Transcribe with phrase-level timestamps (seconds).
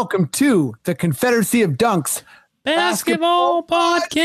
[0.00, 2.22] Welcome to the Confederacy of Dunks.
[2.64, 4.22] Basketball Podcast.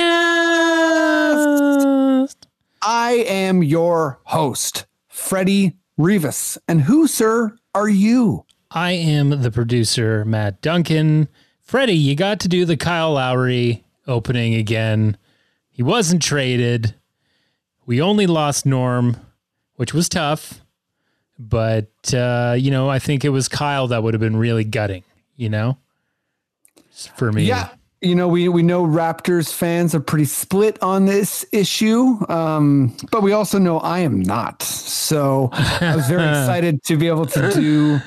[2.82, 6.58] I am your host, Freddie Rivas.
[6.70, 8.46] And who, sir, are you?
[8.72, 11.28] I am the producer, Matt Duncan.
[11.60, 15.18] Freddie, you got to do the Kyle Lowry opening again.
[15.70, 16.96] He wasn't traded.
[17.86, 19.18] We only lost Norm,
[19.76, 20.62] which was tough.
[21.38, 25.04] But, uh, you know, I think it was Kyle that would have been really gutting,
[25.36, 25.78] you know,
[27.16, 27.44] for me.
[27.46, 27.70] Yeah.
[28.02, 33.24] You know, we, we know Raptors fans are pretty split on this issue, um, but
[33.24, 34.62] we also know I am not.
[34.62, 38.00] So I was very excited to be able to do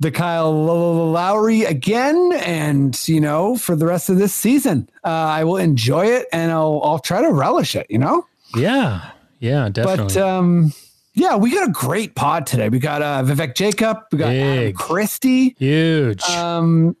[0.00, 5.44] the Kyle Lowry again, and you know, for the rest of this season, uh, I
[5.44, 7.86] will enjoy it and I'll I'll try to relish it.
[7.88, 8.26] You know.
[8.56, 9.10] Yeah.
[9.38, 10.14] Yeah, definitely.
[10.14, 10.72] But um,
[11.16, 12.68] yeah, we got a great pod today.
[12.68, 15.56] We got uh, Vivek Jacob, we got Adam Christie.
[15.58, 16.22] Huge.
[16.24, 16.94] Um,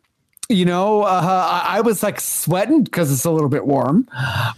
[0.48, 1.22] you know, uh,
[1.64, 4.08] I I was like sweating because it's a little bit warm,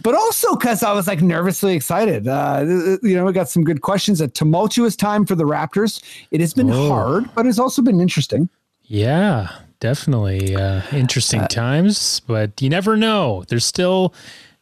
[0.01, 2.27] but also because I was like nervously excited.
[2.27, 2.63] Uh,
[3.03, 4.21] you know, we got some good questions.
[4.21, 6.01] A tumultuous time for the Raptors.
[6.31, 8.49] It has been hard, but it's also been interesting.
[8.83, 13.43] Yeah, definitely uh, interesting times, but you never know.
[13.47, 14.13] They're still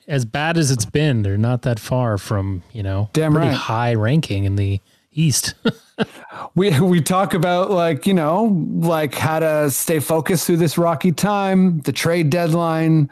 [0.07, 1.21] as bad as it's been.
[1.23, 3.55] They're not that far from you know Damn pretty right.
[3.55, 4.79] high ranking in the
[5.11, 5.53] East.
[6.53, 8.43] We we talk about like you know
[8.75, 13.09] like how to stay focused through this rocky time, the trade deadline,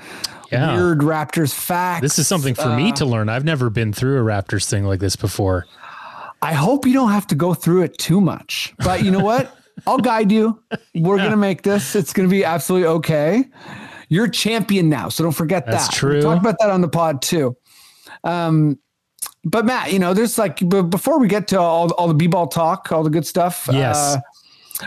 [0.51, 0.75] Yeah.
[0.75, 2.01] weird Raptors facts.
[2.01, 3.27] this is something for me uh, to learn.
[3.27, 5.65] I've never been through a Raptors thing like this before.
[6.43, 8.75] I hope you don't have to go through it too much.
[8.77, 9.57] But you know what?
[9.87, 10.61] I'll guide you.
[10.93, 11.95] We're gonna make this.
[11.95, 13.45] It's gonna be absolutely okay.
[14.09, 15.95] You're champion now, so don't forget That's that.
[15.95, 16.13] true.
[16.13, 17.55] We'll talk about that on the pod too.
[18.23, 18.79] Um,
[19.43, 22.47] but Matt, you know, there's like b- before we get to all all the b-ball
[22.47, 23.67] talk, all the good stuff.
[23.71, 23.95] Yes.
[23.97, 24.17] Uh,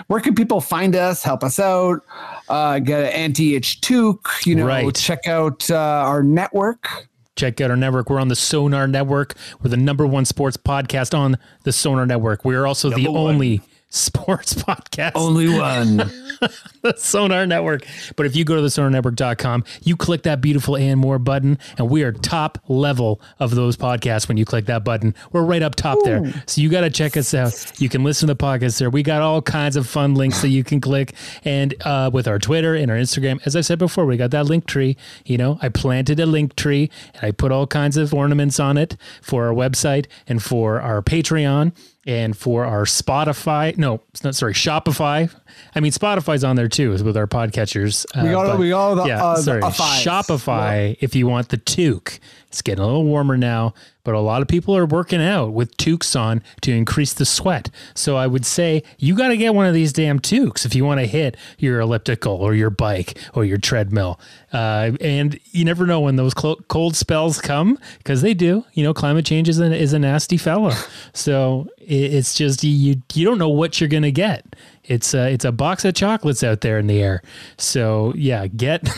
[0.09, 1.23] where can people find us?
[1.23, 2.01] Help us out.
[2.49, 4.45] Uh, get an anti-itch toque.
[4.45, 4.95] You know, Right.
[4.95, 6.89] check out uh, our network.
[7.37, 8.11] Check out our network.
[8.11, 9.35] We're on the Sonar Network.
[9.63, 12.45] We're the number one sports podcast on the Sonar Network.
[12.45, 13.35] We are also the one.
[13.35, 15.13] only sports podcast.
[15.15, 15.97] Only one.
[16.83, 17.85] the Sonar Network.
[18.17, 21.89] But if you go to the sonarnetwork.com, you click that beautiful and more button, and
[21.89, 25.15] we are top level of those podcasts when you click that button.
[25.33, 26.33] We're right up top there.
[26.47, 27.81] So you got to check us out.
[27.81, 28.91] You can listen to the podcast there.
[28.91, 31.15] We got all kinds of fun links that you can click.
[31.45, 34.47] And uh, with our Twitter and our Instagram, as I said before, we got that
[34.47, 34.97] link tree.
[35.25, 38.77] You know, I planted a link tree and I put all kinds of ornaments on
[38.77, 41.73] it for our website and for our Patreon
[42.09, 43.77] and for our Spotify.
[43.77, 45.33] No, it's not sorry, Shopify.
[45.75, 48.07] I mean, Spotify's on there too, with our podcatchers.
[48.17, 50.03] Uh, We got- we got the, yeah, uh, sorry, Afis.
[50.05, 50.97] Shopify.
[51.01, 53.75] If you want the toque, it's getting a little warmer now,
[54.09, 57.69] but a lot of people are working out with toques on to increase the sweat.
[57.95, 60.83] So I would say you got to get one of these damn toques if you
[60.83, 64.19] want to hit your elliptical or your bike or your treadmill.
[64.51, 68.65] Uh, and you never know when those cold spells come because they do.
[68.73, 70.75] You know, climate change is a, is a nasty fella.
[71.13, 74.57] So it, it's just you you don't know what you're gonna get.
[74.85, 77.21] It's a, it's a box of chocolates out there in the air.
[77.59, 78.89] So yeah, get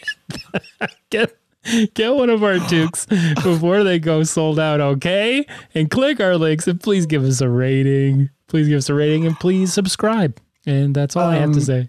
[1.10, 1.36] get
[1.94, 3.06] get one of our dukes
[3.42, 5.46] before they go sold out, okay?
[5.74, 8.30] And click our links and please give us a rating.
[8.46, 10.40] Please give us a rating and please subscribe.
[10.66, 11.88] And that's all I have to Um, say.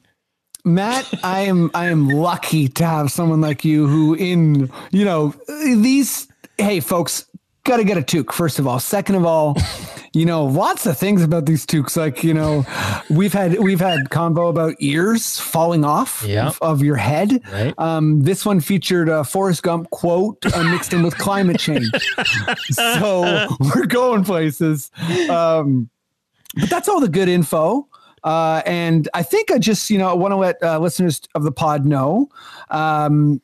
[0.64, 5.34] Matt, I am I am lucky to have someone like you who in you know
[5.48, 6.28] these
[6.60, 7.26] hey folks
[7.64, 9.56] got to get a toque first of all second of all
[10.14, 12.66] you know lots of things about these toques like you know
[13.10, 16.48] we've had we've had convo about ears falling off Yeah.
[16.48, 17.74] of, of your head Right.
[17.78, 21.90] um this one featured a Forrest Gump quote uh, mixed in with climate change
[22.72, 24.92] so we're going places
[25.30, 25.90] um
[26.56, 27.88] but that's all the good info.
[28.26, 31.44] Uh, and I think I just, you know, I want to let uh, listeners of
[31.44, 32.30] the pod know.
[32.70, 33.42] Um,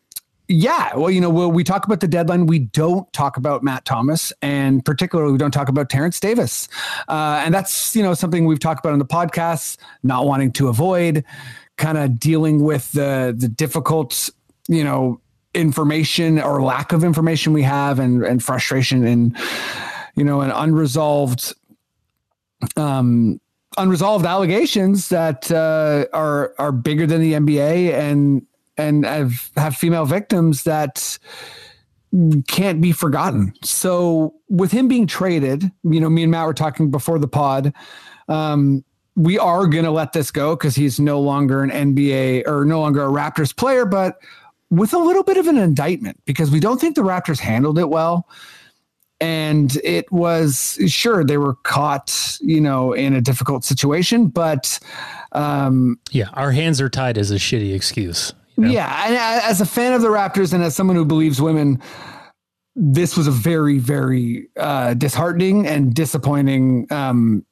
[0.48, 3.84] yeah, well, you know, when we talk about the deadline, we don't talk about Matt
[3.86, 6.70] Thomas, and particularly we don't talk about Terrence Davis.
[7.10, 10.70] Uh, and that's, you know, something we've talked about on the podcast, not wanting to
[10.70, 11.26] avoid,
[11.78, 14.30] kind of dealing with the the difficult,
[14.68, 15.20] you know,
[15.54, 19.38] information or lack of information we have and and frustration and
[20.18, 21.54] you know, an unresolved,
[22.76, 23.40] um,
[23.78, 28.46] unresolved allegations that uh, are are bigger than the NBA and
[28.78, 31.18] and I've, have female victims that
[32.48, 33.54] can't be forgotten.
[33.64, 37.74] So with him being traded, you know, me and Matt were talking before the pod.
[38.28, 38.84] Um,
[39.16, 42.80] we are going to let this go because he's no longer an NBA or no
[42.80, 44.20] longer a Raptors player, but
[44.70, 47.90] with a little bit of an indictment because we don't think the Raptors handled it
[47.90, 48.28] well.
[49.20, 54.78] And it was sure they were caught, you know, in a difficult situation, but
[55.32, 58.34] um, yeah, our hands are tied is a shitty excuse.
[58.58, 58.72] You know?
[58.72, 61.82] yeah, and as a fan of the Raptors and as someone who believes women,
[62.76, 67.46] this was a very, very uh, disheartening and disappointing um,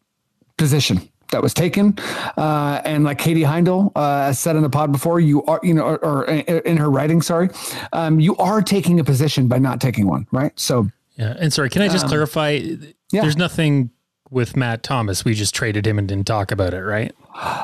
[0.57, 1.97] position that was taken.
[2.37, 5.83] Uh, and like Katie Heindl uh, said in the pod before, you are, you know,
[5.83, 7.49] or, or in her writing, sorry,
[7.93, 10.57] um, you are taking a position by not taking one, right?
[10.59, 11.35] So Yeah.
[11.37, 12.57] And sorry, can I just clarify?
[12.57, 13.21] Um, yeah.
[13.21, 13.91] There's nothing
[14.29, 15.23] with Matt Thomas.
[15.23, 17.13] We just traded him and didn't talk about it, right?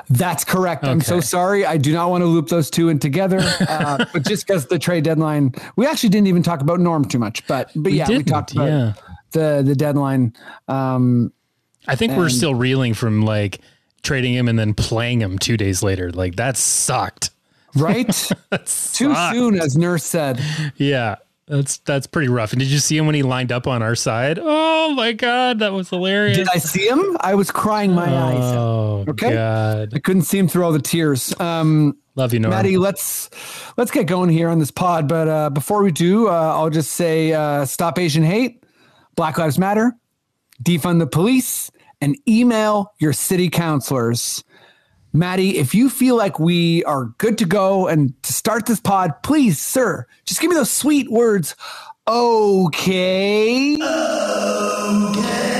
[0.09, 0.83] That's correct.
[0.83, 1.65] I'm so sorry.
[1.65, 3.39] I do not want to loop those two in together.
[3.71, 7.17] Uh, but just because the trade deadline, we actually didn't even talk about Norm too
[7.19, 7.45] much.
[7.47, 8.93] But but yeah, we talked about yeah.
[9.31, 10.33] the the deadline.
[10.67, 11.31] Um,
[11.87, 13.61] I think we're still reeling from like
[14.03, 16.11] trading him and then playing him two days later.
[16.11, 17.31] Like that sucked.
[17.75, 18.07] right?
[18.49, 20.43] That Too soon, as Nurse said.
[20.75, 21.15] Yeah.
[21.47, 22.53] That's that's pretty rough.
[22.53, 24.39] And did you see him when he lined up on our side?
[24.41, 26.37] Oh my god, that was hilarious.
[26.37, 27.17] Did I see him?
[27.19, 28.43] I was crying my eyes.
[28.43, 28.57] out.
[28.57, 29.33] Oh Okay.
[29.33, 29.93] god.
[29.93, 31.37] I couldn't see him through all the tears.
[31.39, 32.51] Um, Love you, Norm.
[32.51, 33.29] Maddie, let's
[33.77, 35.07] let's get going here on this pod.
[35.07, 38.63] But uh, before we do, uh, I'll just say uh, stop Asian hate,
[39.15, 39.93] Black Lives Matter,
[40.63, 41.71] defund the police,
[42.01, 44.43] and email your city councilors.
[45.13, 49.13] Maddie, if you feel like we are good to go and to start this pod,
[49.23, 51.55] please, sir, just give me those sweet words.
[52.07, 53.75] Okay.
[53.75, 55.50] Okay,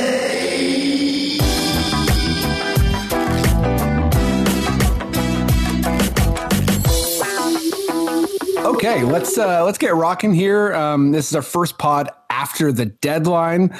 [8.84, 10.74] let's uh, let's get rocking here.
[10.74, 13.78] Um, this is our first pod after the deadline.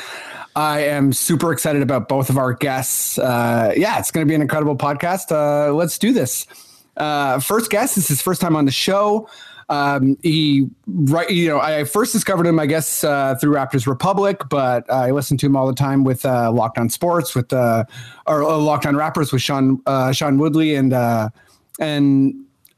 [0.56, 3.18] I am super excited about both of our guests.
[3.18, 5.32] Uh, yeah, it's going to be an incredible podcast.
[5.32, 6.46] Uh, let's do this.
[6.98, 9.28] Uh, first guest is his first time on the show.
[9.70, 14.42] Um, he right, you know, I first discovered him, I guess, uh, through Raptors Republic,
[14.50, 17.86] but I listen to him all the time with uh, Locked On Sports, with uh,
[18.28, 21.30] or uh, Locked On Raptors with Sean uh, Sean Woodley and uh,
[21.80, 22.36] and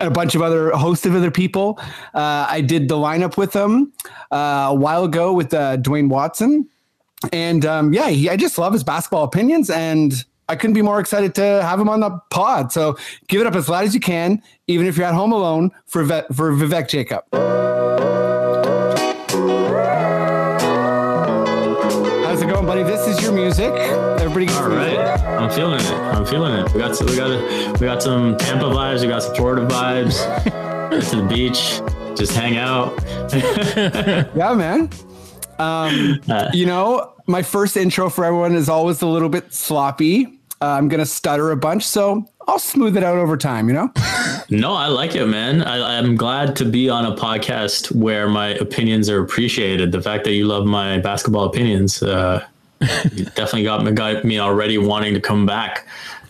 [0.07, 1.79] a bunch of other a host of other people.
[2.13, 3.94] Uh, I did the lineup with them
[4.31, 6.67] uh, a while ago with uh, Dwayne Watson,
[7.31, 10.13] and um, yeah, he, I just love his basketball opinions, and
[10.50, 12.71] I couldn't be more excited to have him on the pod.
[12.71, 12.97] So
[13.27, 16.03] give it up as loud as you can, even if you're at home alone, for
[16.03, 17.23] Ve- for Vivek Jacob.
[22.25, 22.83] How's it going, buddy?
[22.83, 23.73] This is your music.
[24.33, 25.91] Everybody gets All right, I'm feeling it.
[25.91, 26.74] I'm feeling it.
[26.74, 29.01] We got some, we got we got some Tampa vibes.
[29.01, 30.50] We got some Florida vibes.
[31.12, 31.81] To the beach,
[32.18, 33.00] just hang out.
[34.35, 34.89] Yeah, man.
[35.59, 40.39] Um, Uh, you know, my first intro for everyone is always a little bit sloppy.
[40.62, 43.68] Uh, I'm gonna stutter a bunch, so I'll smooth it out over time.
[43.68, 43.91] You know.
[44.50, 45.62] no, I like it, man.
[45.62, 49.91] I, I'm glad to be on a podcast where my opinions are appreciated.
[49.91, 52.44] The fact that you love my basketball opinions uh,
[53.35, 55.88] definitely got me, got me already wanting to come back.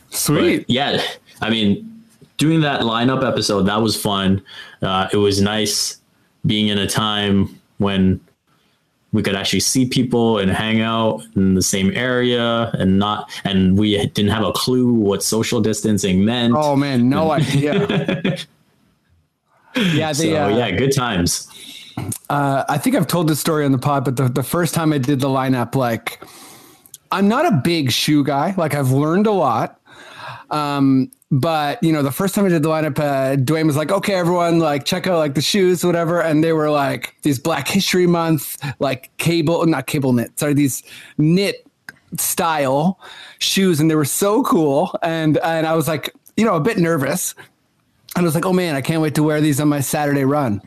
[0.10, 0.60] Sweet.
[0.60, 1.02] But yeah,
[1.42, 2.04] I mean,
[2.38, 4.42] doing that lineup episode that was fun.
[4.82, 5.98] Uh, it was nice
[6.46, 8.20] being in a time when
[9.14, 13.78] we could actually see people and hang out in the same area and not and
[13.78, 16.54] we didn't have a clue what social distancing meant.
[16.58, 17.74] Oh man, no idea.
[19.76, 21.48] yeah, the, so uh, yeah, good times.
[22.30, 24.92] uh, I think I've told this story on the pod, but the, the first time
[24.92, 26.24] I did the lineup, like,
[27.14, 28.56] I'm not a big shoe guy.
[28.58, 29.80] Like, I've learned a lot.
[30.50, 33.92] Um, but you know, the first time I did the lineup, uh, Dwayne was like,
[33.92, 37.68] "Okay, everyone, like, check out like the shoes, whatever." And they were like these Black
[37.68, 40.84] History Month, like cable, not cable knit, sorry, these
[41.18, 41.66] knit
[42.20, 43.00] style
[43.40, 44.96] shoes, and they were so cool.
[45.02, 47.34] And and I was like, you know, a bit nervous.
[48.16, 50.26] And I was like, "Oh man, I can't wait to wear these on my Saturday
[50.26, 50.62] run."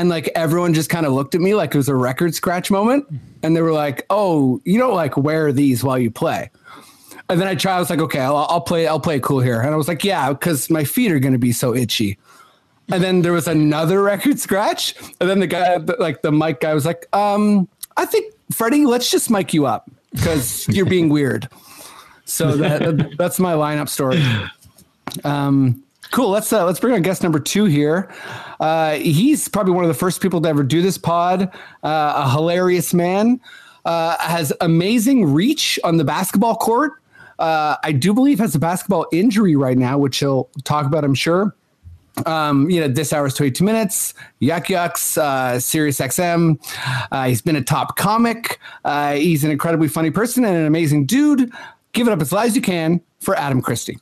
[0.00, 2.70] And like everyone just kind of looked at me like it was a record scratch
[2.70, 3.06] moment.
[3.42, 6.50] And they were like oh you don't like wear these while you play.
[7.28, 9.60] And then i tried i was like okay i'll, I'll play i'll play cool here.
[9.60, 12.18] And i was like yeah because my feet are going to be so itchy.
[12.90, 14.94] And then there was another record scratch.
[15.20, 19.10] And then the guy like the mic guy was like um i think freddie let's
[19.10, 21.46] just mic you up because you're being weird.
[22.24, 24.24] So that, that's my lineup story.
[25.24, 26.30] Um Cool.
[26.30, 28.12] Let's uh, let's bring on guest number two here.
[28.58, 31.42] Uh, he's probably one of the first people to ever do this pod.
[31.82, 33.40] Uh, a hilarious man.
[33.84, 36.92] uh, has amazing reach on the basketball court.
[37.38, 41.14] Uh, I do believe has a basketball injury right now, which he'll talk about, I'm
[41.14, 41.54] sure.
[42.26, 46.58] Um, you know, this hour is 22 minutes, Yuk Yuk's, uh, Sirius XM.
[47.10, 48.58] Uh, he's been a top comic.
[48.84, 51.50] Uh, he's an incredibly funny person and an amazing dude.
[51.92, 53.98] Give it up as loud as you can for Adam Christie.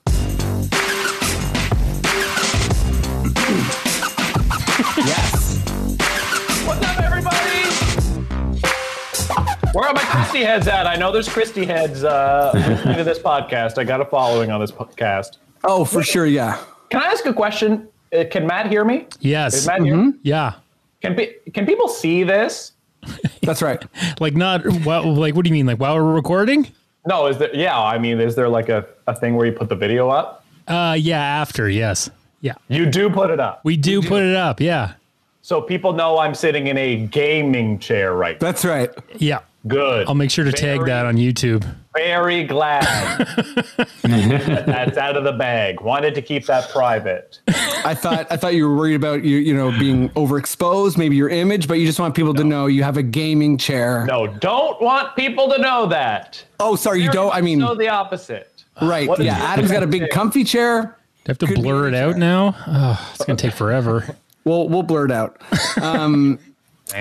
[9.78, 10.88] Where are my Christie heads at?
[10.88, 13.78] I know there's Christie heads uh, listening to this podcast.
[13.78, 15.38] I got a following on this podcast.
[15.62, 16.26] Oh, for sure.
[16.26, 16.60] Yeah.
[16.90, 17.86] Can I ask a question?
[18.12, 19.06] Uh, can Matt hear me?
[19.20, 19.54] Yes.
[19.54, 20.12] Is Matt here?
[20.24, 20.54] Yeah.
[21.00, 22.72] Can pe- can people see this?
[23.42, 23.80] That's right.
[24.18, 25.66] Like not well, like what do you mean?
[25.66, 26.66] Like while we're recording?
[27.06, 27.54] No, is there?
[27.54, 30.44] Yeah, I mean, is there like a, a thing where you put the video up?
[30.66, 32.10] Uh yeah, after, yes.
[32.40, 32.54] Yeah.
[32.66, 34.94] You do put it up, We do put it up, yeah.
[35.40, 38.40] so people know I'm sitting in a gaming chair right.
[38.40, 38.44] now.
[38.44, 38.90] That's right.
[39.18, 39.38] Yeah.
[39.66, 40.06] Good.
[40.06, 41.66] I'll make sure to tag that on YouTube.
[41.94, 45.80] Very glad that that's out of the bag.
[45.80, 47.40] Wanted to keep that private.
[47.48, 51.28] I thought I thought you were worried about you you know being overexposed, maybe your
[51.28, 54.04] image, but you just want people to know you have a gaming chair.
[54.06, 56.44] No, don't want people to know that.
[56.60, 57.34] Oh, sorry, you don't.
[57.34, 58.64] I mean, so the opposite.
[58.80, 59.08] right?
[59.08, 59.38] What is Yeah.
[59.38, 60.82] Adam's got a big comfy chair.
[61.24, 62.54] Do I have to Could blur it your out now?
[62.66, 64.16] Oh, it's gonna take forever.
[64.44, 65.42] We'll we'll blur it out.
[65.82, 66.38] Um,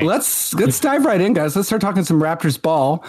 [0.01, 1.55] let's let's dive right in, guys.
[1.55, 3.03] Let's start talking some Raptors ball.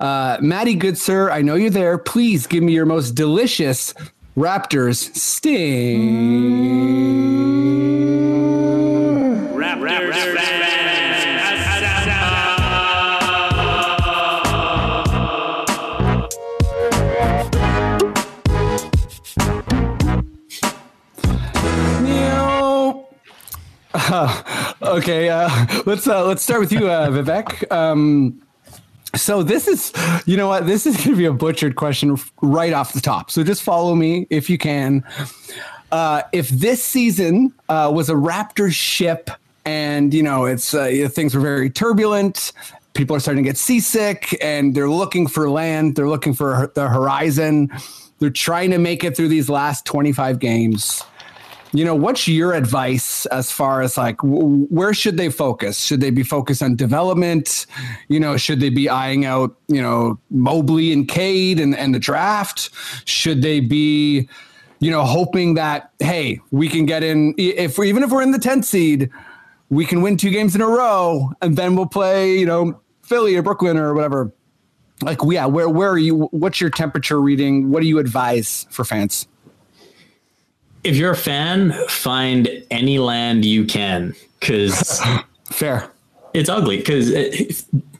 [0.00, 1.98] Uh, Maddie, good sir, I know you're there.
[1.98, 3.94] Please give me your most delicious
[4.36, 6.24] Raptors sting.
[9.84, 10.63] Meow.
[24.94, 27.70] Okay, uh, let's uh, let's start with you, uh, Vivek.
[27.72, 28.40] Um,
[29.16, 29.92] so this is,
[30.26, 33.30] you know what, this is going to be a butchered question right off the top.
[33.30, 35.04] So just follow me if you can.
[35.92, 39.30] Uh, if this season uh, was a Raptors ship,
[39.64, 42.52] and you know it's uh, things were very turbulent,
[42.94, 46.88] people are starting to get seasick, and they're looking for land, they're looking for the
[46.88, 47.70] horizon,
[48.18, 51.02] they're trying to make it through these last twenty five games
[51.74, 55.84] you know what's your advice as far as like w- where should they focus?
[55.84, 57.66] Should they be focused on development?
[58.06, 61.98] You know should they be eyeing out you know mobley and cade and, and the
[61.98, 62.70] draft?
[63.06, 64.28] Should they be
[64.78, 68.30] you know hoping that hey we can get in if we, even if we're in
[68.30, 69.10] the 10th seed
[69.68, 73.34] we can win two games in a row and then we'll play you know philly
[73.34, 74.32] or brooklyn or whatever.
[75.02, 77.70] Like yeah where where are you what's your temperature reading?
[77.70, 79.26] What do you advise for fans
[80.84, 85.02] If you're a fan, find any land you can because
[85.50, 85.90] fair
[86.34, 86.76] it's ugly.
[86.76, 87.10] Because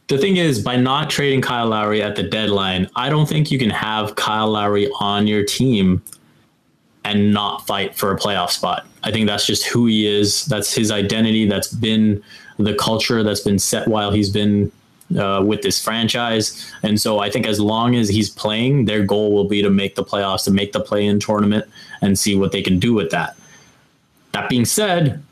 [0.08, 3.58] the thing is, by not trading Kyle Lowry at the deadline, I don't think you
[3.58, 6.02] can have Kyle Lowry on your team
[7.04, 8.86] and not fight for a playoff spot.
[9.04, 10.44] I think that's just who he is.
[10.46, 11.46] That's his identity.
[11.46, 12.22] That's been
[12.58, 14.70] the culture that's been set while he's been
[15.18, 16.72] uh, with this franchise.
[16.82, 19.94] And so I think as long as he's playing, their goal will be to make
[19.94, 21.66] the playoffs, to make the play in tournament,
[22.02, 23.36] and see what they can do with that.
[24.32, 25.22] That being said,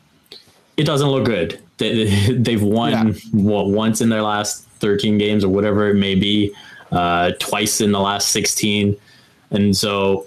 [0.77, 1.61] it doesn't look good.
[1.79, 3.13] They, they've won Yeah.
[3.33, 6.55] what, once in their last 13 games or whatever it may be,
[6.91, 8.97] uh, twice in the last 16.
[9.51, 10.27] And so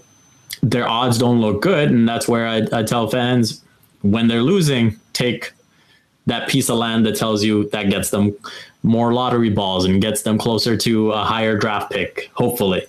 [0.62, 1.92] their odds don't look good.
[1.92, 3.62] And that's where I, I tell fans
[4.02, 5.52] when they're losing, take
[6.28, 8.36] that piece of land that tells you that gets them
[8.86, 12.86] more lottery balls and gets them closer to a higher draft pick, hopefully.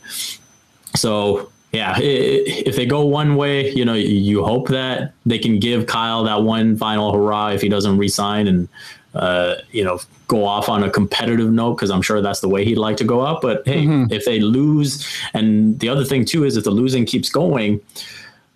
[0.94, 5.86] So yeah, if they go one way, you know, you hope that they can give
[5.86, 8.68] Kyle that one final hurrah if he doesn't resign and
[9.14, 9.98] uh, you know
[10.28, 13.04] go off on a competitive note because I'm sure that's the way he'd like to
[13.04, 13.40] go out.
[13.42, 17.30] But hey, if they lose, and the other thing too is if the losing keeps
[17.30, 17.80] going,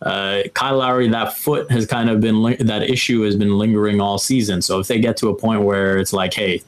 [0.03, 4.19] uh, Kyle Lowry, that foot has kind of been that issue has been lingering all
[4.19, 4.63] season.
[4.63, 6.63] So if they get to a point where it's like, hey,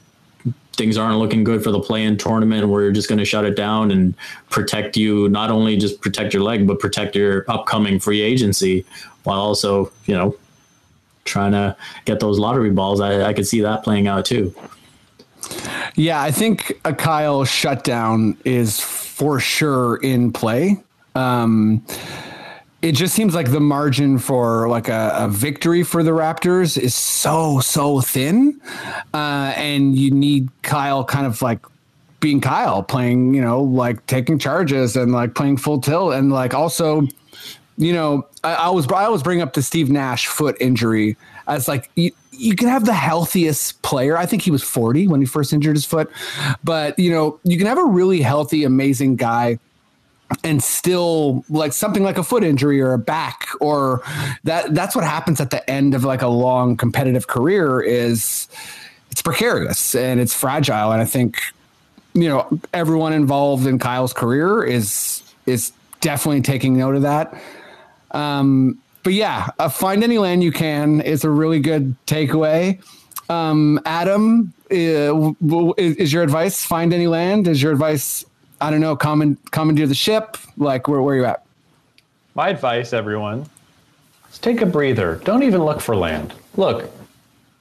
[0.73, 3.91] things aren't looking good for the play-in tournament, we're just going to shut it down
[3.91, 4.15] and
[4.49, 5.29] protect you.
[5.29, 8.85] Not only just protect your leg, but protect your upcoming free agency,
[9.23, 10.35] while also, you know,
[11.25, 11.75] trying to
[12.05, 12.99] get those lottery balls.
[12.99, 14.53] I, I could see that playing out too.
[15.95, 20.81] Yeah, I think a Kyle shutdown is for sure in play.
[21.15, 21.85] Um,
[22.83, 26.93] it just seems like the margin for like a, a victory for the Raptors is
[26.93, 28.59] so so thin,
[29.13, 31.65] uh, and you need Kyle kind of like
[32.19, 36.53] being Kyle, playing you know like taking charges and like playing full tilt, and like
[36.53, 37.07] also
[37.77, 41.15] you know, I, I was I always bring up the Steve Nash foot injury
[41.47, 44.17] as like you, you can have the healthiest player.
[44.17, 46.11] I think he was 40 when he first injured his foot,
[46.65, 49.57] but you know, you can have a really healthy, amazing guy
[50.43, 54.01] and still like something like a foot injury or a back or
[54.43, 58.47] that that's what happens at the end of like a long competitive career is
[59.11, 60.91] it's precarious and it's fragile.
[60.91, 61.39] And i think
[62.13, 65.71] you know everyone involved in kyle's career is is
[66.01, 67.41] definitely taking note of that.
[68.11, 72.81] Um but yeah uh, find any land you can is a really good takeaway.
[73.29, 78.25] Um adam uh, is your advice find any land is your advice
[78.63, 81.45] i don't know common commandeer the ship like where, where are you at
[82.35, 83.45] My advice, everyone,
[84.31, 85.21] is take a breather.
[85.23, 86.33] Don't even look for land.
[86.57, 86.89] Look,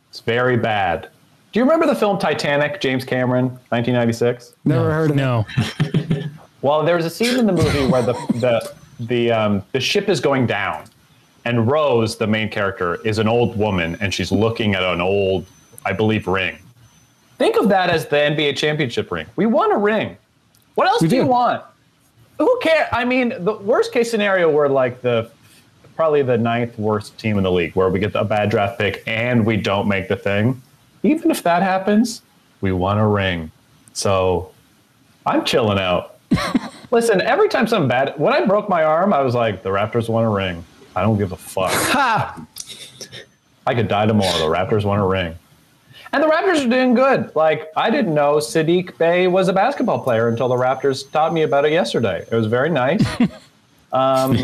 [0.09, 1.09] it's very bad.
[1.53, 4.55] Do you remember the film Titanic, James Cameron, 1996?
[4.65, 5.45] never heard of it No.
[6.63, 10.21] Well, there's a scene in the movie where the the the um, the ship is
[10.21, 10.85] going down,
[11.45, 15.45] and Rose, the main character, is an old woman, and she's looking at an old,
[15.85, 16.57] I believe, ring.
[17.39, 19.27] Think of that as the NBA championship ring.
[19.35, 20.17] We won a ring.
[20.75, 21.63] What else We do you want?
[22.39, 22.89] Who cares?
[22.93, 25.31] I mean, the worst case scenario, we're like the
[25.95, 29.03] probably the ninth worst team in the league, where we get a bad draft pick
[29.07, 30.61] and we don't make the thing.
[31.03, 32.23] Even if that happens,
[32.61, 33.51] we want a ring.
[33.93, 34.51] So
[35.27, 36.17] I'm chilling out.
[36.91, 40.09] Listen, every time something bad, when I broke my arm, I was like, the Raptors
[40.09, 40.65] won a ring.
[40.97, 41.71] I don't give a fuck.
[43.67, 44.39] I could die tomorrow.
[44.39, 45.35] The Raptors won a ring.
[46.13, 47.35] And the Raptors are doing good.
[47.35, 51.43] Like, I didn't know Sadiq Bey was a basketball player until the Raptors taught me
[51.43, 52.27] about it yesterday.
[52.31, 53.03] It was very nice.
[53.93, 54.37] um,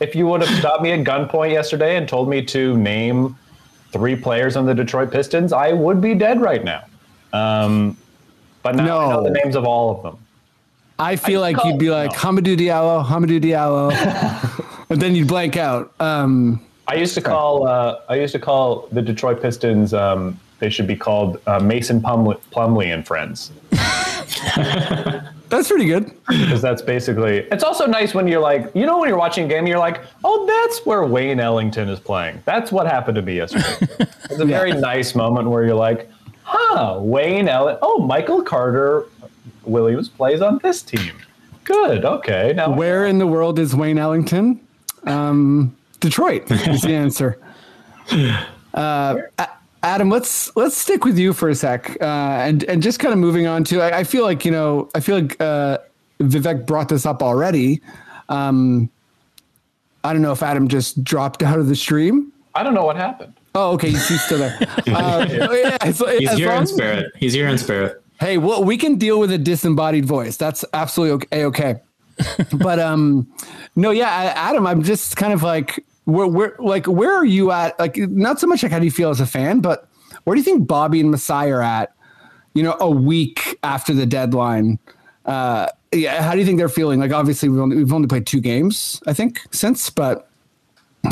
[0.00, 3.38] if you would have stopped me at gunpoint yesterday and told me to name
[3.92, 6.84] three players on the Detroit Pistons, I would be dead right now.
[7.32, 7.96] Um,
[8.62, 10.18] but now I know the names of all of them.
[10.98, 12.18] I feel I like you'd be call- like no.
[12.18, 15.94] Hamidou Diallo, Hamidou Diallo, and then you'd blank out.
[16.00, 19.94] Um, I used to call uh, I used to call the Detroit Pistons.
[19.94, 23.50] Um, they should be called uh, Mason Plumlee, Plumlee and Friends
[25.48, 26.12] that's pretty good.
[26.28, 27.38] because that's basically.
[27.50, 30.00] It's also nice when you're like, you know, when you're watching a game, you're like,
[30.24, 32.42] oh, that's where Wayne Ellington is playing.
[32.44, 33.88] That's what happened to me yesterday.
[34.24, 36.08] it's a very nice moment where you're like,
[36.42, 37.80] huh, Wayne Ellington.
[37.82, 39.06] Oh, Michael Carter
[39.64, 41.14] Williams plays on this team.
[41.64, 42.04] Good.
[42.04, 42.52] Okay.
[42.56, 44.60] Now Where in the world is Wayne Ellington?
[45.04, 47.38] Um, Detroit is the answer.
[48.72, 49.16] Uh,
[49.82, 53.18] Adam, let's let's stick with you for a sec, uh, and and just kind of
[53.18, 53.80] moving on to.
[53.80, 55.78] I, I feel like you know, I feel like uh,
[56.20, 57.80] Vivek brought this up already.
[58.28, 58.90] Um,
[60.04, 62.32] I don't know if Adam just dropped out of the stream.
[62.54, 63.34] I don't know what happened.
[63.54, 64.58] Oh, okay, he's, he's still there.
[64.86, 67.12] Uh, yeah, as- He's as here long in spirit.
[67.16, 68.02] He's here in spirit.
[68.20, 70.36] Hey, well, we can deal with a disembodied voice.
[70.36, 71.44] That's absolutely okay.
[71.44, 71.80] okay.
[72.52, 73.26] but um,
[73.76, 77.78] no, yeah, Adam, I'm just kind of like, where, where, like, where are you at?
[77.78, 79.88] Like, not so much like how do you feel as a fan, but
[80.24, 81.94] where do you think Bobby and Masai are at?
[82.54, 84.78] You know, a week after the deadline.
[85.24, 87.00] Uh, yeah, how do you think they're feeling?
[87.00, 90.28] Like, obviously, we've only, we've only played two games, I think, since, but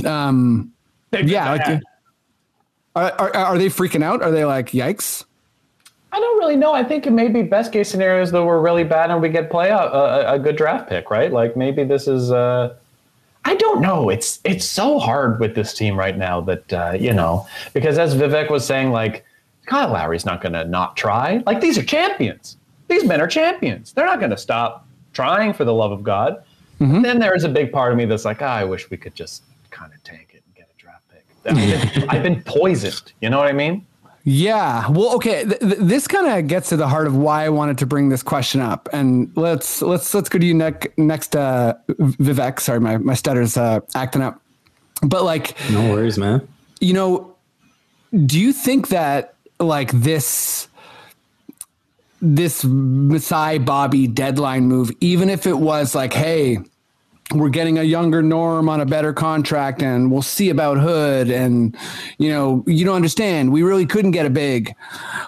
[0.04, 0.72] um,
[1.12, 1.82] yeah, like,
[2.96, 4.22] are, are, are they freaking out?
[4.22, 5.24] Are they like, yikes?
[6.10, 6.72] I don't really know.
[6.72, 9.50] I think it may be best case scenarios though we're really bad and we get
[9.50, 11.30] play out a, a good draft pick, right?
[11.30, 12.32] Like maybe this is.
[12.32, 12.74] Uh,
[13.48, 14.10] I don't know.
[14.10, 18.14] It's it's so hard with this team right now that uh, you know because as
[18.14, 19.24] Vivek was saying, like
[19.64, 21.42] Kyle Lowry's not going to not try.
[21.46, 22.58] Like these are champions.
[22.88, 23.92] These men are champions.
[23.94, 26.42] They're not going to stop trying for the love of God.
[26.78, 28.96] And Then there is a big part of me that's like, ah, I wish we
[28.98, 31.24] could just kind of tank it and get a draft pick.
[31.46, 31.56] I've
[31.94, 33.12] been, I've been poisoned.
[33.22, 33.86] You know what I mean?
[34.30, 34.86] Yeah.
[34.90, 35.44] Well, okay.
[35.46, 38.10] Th- th- this kind of gets to the heart of why I wanted to bring
[38.10, 40.88] this question up, and let's let's let's go to you next.
[40.98, 42.60] Next, uh, Vivek.
[42.60, 44.38] Sorry, my my stutter's uh, acting up.
[45.00, 46.46] But like, No worries, man.
[46.80, 47.34] you know,
[48.26, 50.68] do you think that like this
[52.20, 56.58] this Masai Bobby deadline move, even if it was like, hey,
[57.34, 61.76] we're getting a younger norm on a better contract and we'll see about hood and
[62.18, 63.52] you know you don't understand.
[63.52, 64.74] We really couldn't get a big.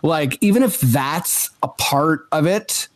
[0.03, 2.89] Like even if that's a part of it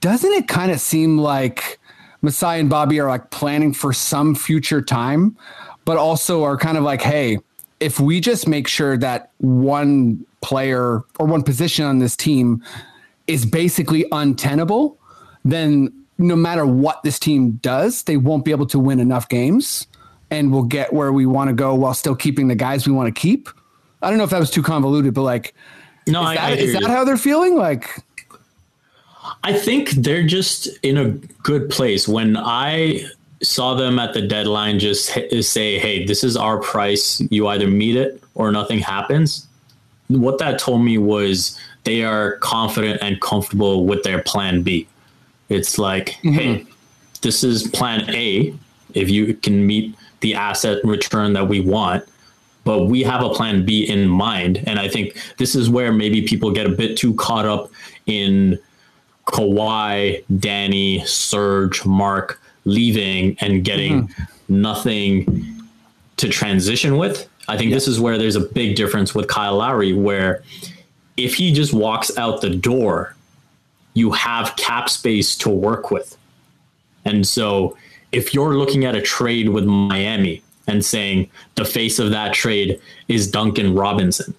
[0.00, 1.78] doesn't it kind of seem like
[2.22, 5.36] Masai and Bobby are like planning for some future time
[5.84, 7.38] but also are kind of like hey
[7.80, 12.62] if we just make sure that one player or one position on this team
[13.26, 14.98] is basically untenable
[15.44, 15.90] then
[16.20, 19.86] no matter what this team does, they won't be able to win enough games
[20.30, 23.12] and we'll get where we want to go while still keeping the guys we want
[23.12, 23.48] to keep.
[24.02, 25.54] I don't know if that was too convoluted, but like,
[26.06, 27.56] No, is I, that, I is that how they're feeling?
[27.56, 27.88] Like,
[29.42, 31.10] I think they're just in a
[31.42, 32.06] good place.
[32.06, 33.04] When I
[33.42, 37.22] saw them at the deadline just say, "Hey, this is our price.
[37.30, 39.46] You either meet it or nothing happens."
[40.08, 44.86] What that told me was they are confident and comfortable with their plan B.
[45.50, 46.32] It's like, mm-hmm.
[46.32, 46.66] "Hey,
[47.20, 48.54] this is plan A.
[48.94, 52.04] If you can meet the asset return that we want,
[52.64, 56.22] but we have a plan B in mind." And I think this is where maybe
[56.22, 57.70] people get a bit too caught up
[58.06, 58.58] in
[59.26, 64.60] Kawhi, Danny, Serge, Mark leaving and getting mm-hmm.
[64.60, 65.62] nothing
[66.16, 67.28] to transition with.
[67.48, 70.42] I think this is where there's a big difference with Kyle Lowry, where
[71.16, 73.16] if he just walks out the door,
[74.00, 76.16] you have cap space to work with.
[77.04, 77.76] And so
[78.12, 82.80] if you're looking at a trade with Miami and saying the face of that trade
[83.08, 84.34] is Duncan Robinson,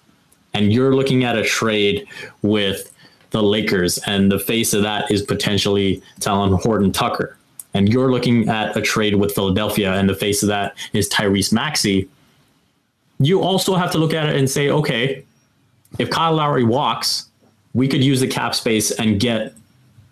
[0.52, 2.06] and you're looking at a trade
[2.42, 2.92] with
[3.30, 7.38] the Lakers, and the face of that is potentially Talen Horton Tucker.
[7.72, 11.52] And you're looking at a trade with Philadelphia, and the face of that is Tyrese
[11.52, 12.08] Maxey.
[13.18, 15.24] You also have to look at it and say, okay,
[15.98, 17.28] if Kyle Lowry walks,
[17.74, 19.54] we could use the cap space and get,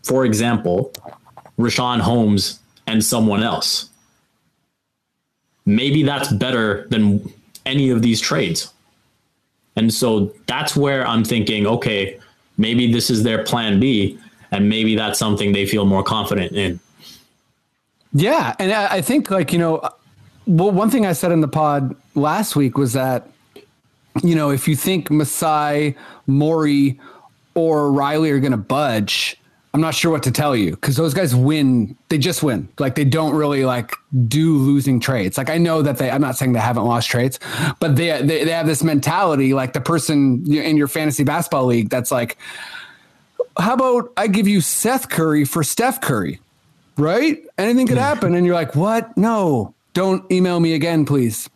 [0.03, 0.93] for example,
[1.59, 3.89] Richaun Holmes and someone else.
[5.67, 7.33] Maybe that's better than
[7.67, 8.73] any of these trades.
[9.77, 12.19] And so that's where I'm thinking, okay,
[12.59, 14.19] maybe this is their plan B,
[14.51, 16.81] and maybe that's something they feel more confident in.
[18.13, 19.89] Yeah, and I think like you know,
[20.47, 23.29] well, one thing I said in the pod last week was that
[24.25, 25.95] you know if you think Masai,
[26.27, 26.99] Morey,
[27.55, 29.37] or Riley are going to budge,
[29.73, 31.97] I'm not sure what to tell you because those guys win.
[32.09, 32.69] They just win.
[32.79, 33.95] Like they don't really like
[34.27, 35.39] do losing trades.
[35.39, 36.11] Like I know that they.
[36.11, 37.39] I'm not saying they haven't lost trades,
[37.79, 39.55] but they they, they have this mentality.
[39.55, 42.37] Like the person in your fantasy basketball league that's like,
[43.59, 46.41] how about I give you Seth Curry for Steph Curry?
[47.01, 47.43] right?
[47.59, 48.35] Anything could happen.
[48.35, 49.17] And you're like, what?
[49.17, 51.49] No, don't email me again, please.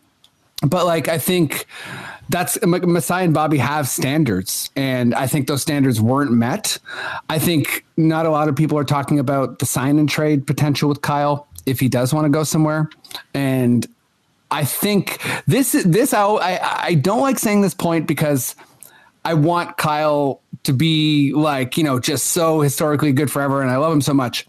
[0.61, 1.65] But like, I think
[2.29, 6.79] that's Masai and Bobby have standards, and I think those standards weren't met.
[7.29, 10.89] I think not a lot of people are talking about the sign and trade potential
[10.89, 12.89] with Kyle if he does want to go somewhere.
[13.33, 13.87] And
[14.49, 18.55] I think this this I I, don't like saying this point because
[19.23, 23.77] I want Kyle to be like you know just so historically good forever, and I
[23.77, 24.47] love him so much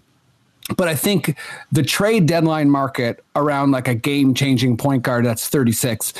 [0.76, 1.36] but I think
[1.70, 6.12] the trade deadline market around like a game changing point guard that's 36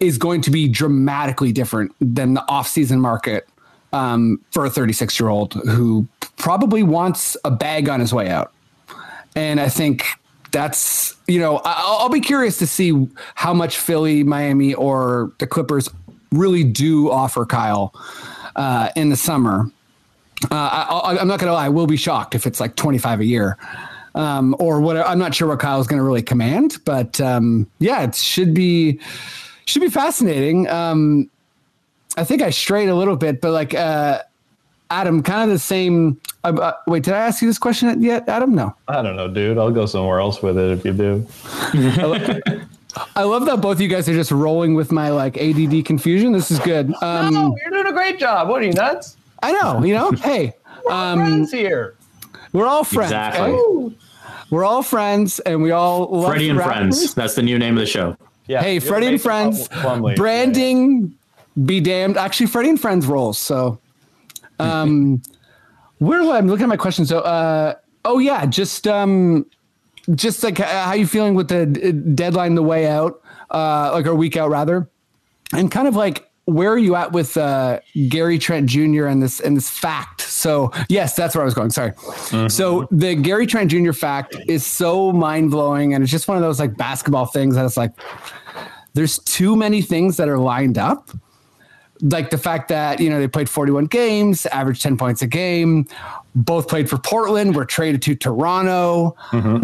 [0.00, 3.48] is going to be dramatically different than the offseason market
[3.92, 8.52] um, for a 36 year old who probably wants a bag on his way out.
[9.36, 10.04] And I think
[10.52, 15.46] that's, you know, I'll, I'll be curious to see how much Philly, Miami, or the
[15.46, 15.88] Clippers
[16.32, 17.94] really do offer Kyle
[18.56, 19.70] uh, in the summer.
[20.50, 23.20] Uh, I, I'm not going to lie, I will be shocked if it's like 25
[23.20, 23.58] a year.
[24.16, 28.02] Um, or what I'm not sure what Kyle's going to really command, but um, yeah,
[28.02, 29.00] it should be
[29.66, 30.68] should be fascinating.
[30.68, 31.30] Um,
[32.16, 34.20] I think I strayed a little bit, but like uh,
[34.90, 36.20] Adam, kind of the same.
[36.44, 38.54] Uh, uh, wait, did I ask you this question yet, Adam?
[38.54, 38.74] No.
[38.88, 39.58] I don't know, dude.
[39.58, 41.26] I'll go somewhere else with it if you do.
[43.16, 46.32] I love that both of you guys are just rolling with my like ADD confusion.
[46.32, 46.94] This is good.
[47.02, 48.48] Um, no, you're doing a great job.
[48.48, 49.16] What are you nuts?
[49.42, 50.10] I know, you know.
[50.22, 50.54] hey,
[50.88, 51.96] um, Friends here.
[52.52, 53.10] we're all friends.
[53.10, 53.50] Exactly.
[53.50, 53.96] okay?
[54.50, 57.14] We're all friends, and we all love Freddie and the Friends.
[57.14, 58.16] That's the new name of the show.
[58.46, 58.62] Yeah.
[58.62, 60.16] Hey, Freddie and Friends, Plumlee.
[60.16, 61.14] branding,
[61.64, 62.16] be damned.
[62.16, 63.38] Actually, Freddie and Friends rolls.
[63.38, 63.80] So,
[64.58, 65.22] um,
[65.98, 67.06] where I'm looking at my question.
[67.06, 69.46] So, uh, oh yeah, just um,
[70.14, 74.14] just like uh, how you feeling with the deadline, the way out, uh, like a
[74.14, 74.88] week out rather,
[75.52, 79.06] and kind of like where are you at with uh, Gary Trent Jr.
[79.06, 80.20] and this and this fact?
[80.20, 81.70] So yes, that's where I was going.
[81.70, 81.92] Sorry.
[82.48, 83.92] So the Gary Trent Jr.
[83.92, 87.64] fact is so mind blowing, and it's just one of those like basketball things that
[87.64, 87.92] it's like
[88.94, 91.10] there's too many things that are lined up.
[92.00, 95.86] Like the fact that, you know, they played 41 games, averaged 10 points a game,
[96.34, 99.16] both played for Portland, were traded to Toronto.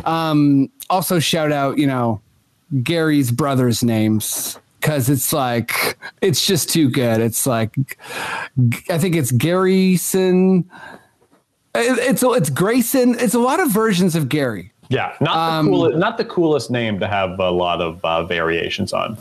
[0.05, 2.21] Um, also, shout out, you know,
[2.83, 7.21] Gary's brothers' names because it's like, it's just too good.
[7.21, 7.75] It's like,
[8.89, 10.69] I think it's Garyson.
[11.75, 13.17] It's, it's Grayson.
[13.19, 14.73] It's a lot of versions of Gary.
[14.89, 18.25] Yeah, not Um, the coolest, not the coolest name to have a lot of uh,
[18.25, 19.17] variations on.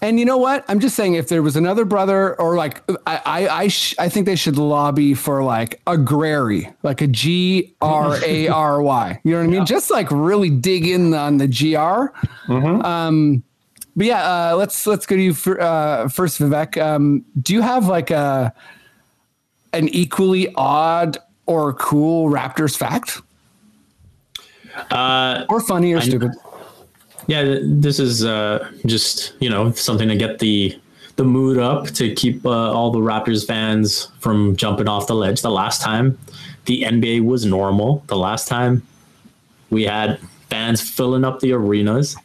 [0.00, 0.64] And you know what?
[0.66, 4.08] I'm just saying, if there was another brother, or like, I, I, I, sh- I
[4.08, 9.20] think they should lobby for like a Grary, like a G R A R Y.
[9.22, 9.66] You know what I mean?
[9.66, 12.52] Just like really dig in on the GR.
[12.52, 13.42] Um,
[13.96, 16.80] but yeah, uh, let's let's go to you for, uh, first, Vivek.
[16.80, 18.52] Um, do you have like a
[19.72, 23.20] an equally odd or cool Raptors fact,
[24.90, 26.30] Uh, or funny or stupid?
[27.26, 30.78] yeah, this is uh, just you know something to get the
[31.16, 35.42] the mood up to keep uh, all the Raptors fans from jumping off the ledge.
[35.42, 36.16] The last time
[36.64, 38.82] the NBA was normal, the last time
[39.70, 42.16] we had fans filling up the arenas,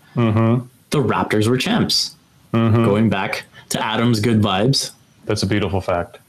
[0.95, 2.15] the Raptors were champs.
[2.53, 4.91] Going back to Adam's good vibes.
[5.25, 6.19] That's a beautiful fact.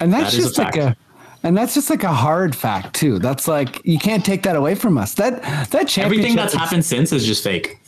[0.00, 0.96] And that's That is a just like a
[1.42, 3.18] and that's just like a hard fact too.
[3.18, 5.14] That's like you can't take that away from us.
[5.14, 7.78] That that championship Everything that's is- happened since is just fake.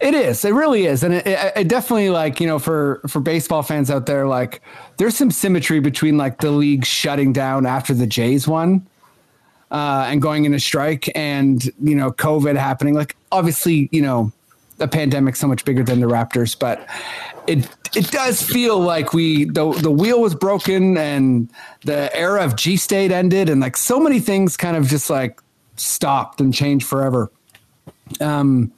[0.00, 0.44] It is.
[0.44, 3.90] It really is, and it, it, it definitely like you know for for baseball fans
[3.90, 4.62] out there, like
[4.98, 8.86] there's some symmetry between like the league shutting down after the Jays won,
[9.70, 12.92] uh, and going into strike, and you know COVID happening.
[12.94, 14.32] Like obviously, you know,
[14.78, 16.86] the pandemic's so much bigger than the Raptors, but
[17.46, 21.50] it it does feel like we the the wheel was broken and
[21.84, 25.40] the era of G State ended, and like so many things kind of just like
[25.76, 27.30] stopped and changed forever.
[28.20, 28.72] Um,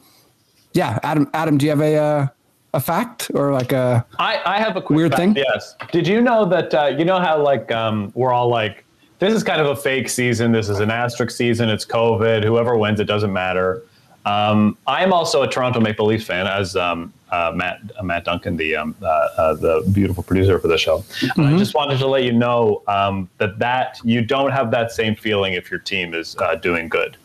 [0.72, 1.28] yeah, Adam.
[1.34, 2.26] Adam, do you have a uh,
[2.74, 4.04] a fact or like a?
[4.18, 5.37] I, I have a quick Weird fact, thing?
[5.37, 5.74] Yes.
[5.92, 8.84] Did you know that uh, you know how like um, we're all like
[9.18, 10.52] this is kind of a fake season.
[10.52, 11.68] This is an asterisk season.
[11.68, 12.44] It's COVID.
[12.44, 13.82] Whoever wins, it doesn't matter.
[14.24, 18.24] Um, I am also a Toronto Maple Leafs fan, as um, uh, Matt uh, Matt
[18.24, 21.04] Duncan, the um, uh, uh, the beautiful producer for the show.
[21.37, 25.14] I just wanted to let you know um, that that you don't have that same
[25.14, 27.16] feeling if your team is uh, doing good.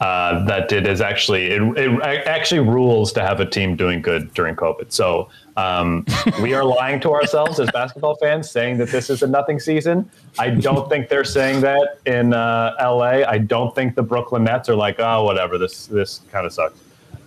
[0.00, 4.32] Uh, that it is actually it, it actually rules to have a team doing good
[4.32, 4.92] during COVID.
[4.92, 6.06] So um,
[6.40, 10.08] we are lying to ourselves as basketball fans, saying that this is a nothing season.
[10.38, 13.24] I don't think they're saying that in uh, LA.
[13.26, 15.58] I don't think the Brooklyn Nets are like, oh, whatever.
[15.58, 16.78] This this kind of sucks.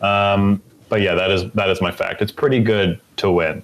[0.01, 2.21] Um, but yeah, that is that is my fact.
[2.21, 3.63] It's pretty good to win.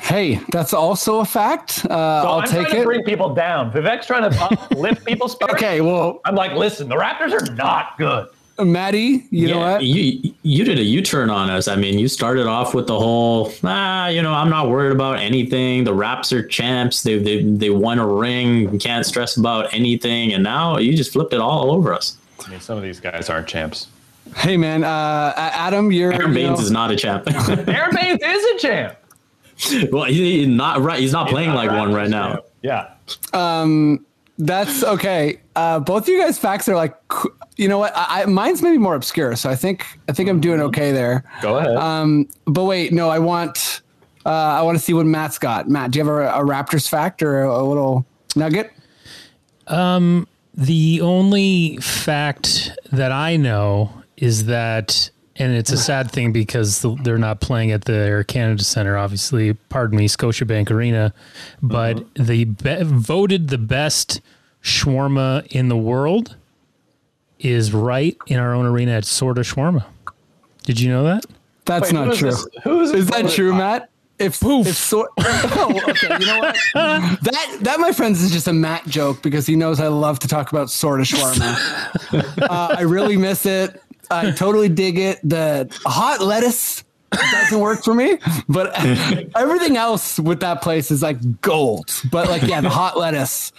[0.00, 1.84] Hey, that's also a fact.
[1.84, 1.88] Uh,
[2.22, 2.84] So I'll I'm take trying to it.
[2.84, 3.70] bring people down.
[3.72, 5.54] Vivek's trying to uplift people's spirits.
[5.54, 8.28] Okay, well, I'm like, listen, the Raptors are not good.
[8.58, 9.84] Maddie, you know what?
[9.84, 11.68] You you did a U turn on us.
[11.68, 15.18] I mean, you started off with the whole ah, you know, I'm not worried about
[15.18, 15.84] anything.
[15.84, 17.02] The Raps are champs.
[17.02, 18.78] They they they won a ring.
[18.78, 20.32] Can't stress about anything.
[20.32, 22.16] And now you just flipped it all over us.
[22.46, 23.88] I mean, some of these guys aren't champs.
[24.36, 26.14] Hey, man, uh, Adam, you're.
[26.14, 27.28] Aron you know- is not a champ.
[27.68, 28.96] Aron Baynes is a champ.
[29.92, 31.00] well, he's not right.
[31.00, 32.34] He's not playing Not like one right now.
[32.34, 32.44] champ.
[32.62, 32.90] Yeah.
[34.38, 35.40] That's okay.
[35.54, 36.94] Uh, both of you guys' facts are like,
[37.56, 37.96] you know what?
[37.96, 41.24] I, I, mine's maybe more obscure, so I think I think I'm doing okay there.
[41.40, 41.74] Go ahead.
[41.76, 43.80] Um, but wait, no, I want
[44.26, 45.70] uh, I want to see what Matt's got.
[45.70, 48.72] Matt, do you have a, a Raptors fact or a, a little nugget?
[49.68, 56.84] Um, The only fact that I know is that, and it's a sad thing because
[57.02, 61.12] they're not playing at the Air Canada Center, obviously, pardon me, Scotiabank Arena,
[61.62, 64.20] but the be- voted the best
[64.62, 66.36] shawarma in the world
[67.38, 69.84] is right in our own arena at Sorta Shawarma.
[70.64, 71.24] Did you know that?
[71.66, 72.30] That's Wait, not who is true.
[72.30, 73.58] this- who is Is that true, by?
[73.58, 73.90] Matt?
[74.18, 76.56] If if so, oh, okay, you know what?
[76.74, 80.28] That that my friends is just a Matt joke because he knows I love to
[80.28, 82.42] talk about sorta shawarma.
[82.42, 83.82] uh, I really miss it.
[84.10, 85.20] I totally dig it.
[85.22, 88.72] The hot lettuce doesn't work for me, but
[89.36, 91.92] everything else with that place is like gold.
[92.10, 93.52] But like, yeah, the hot lettuce.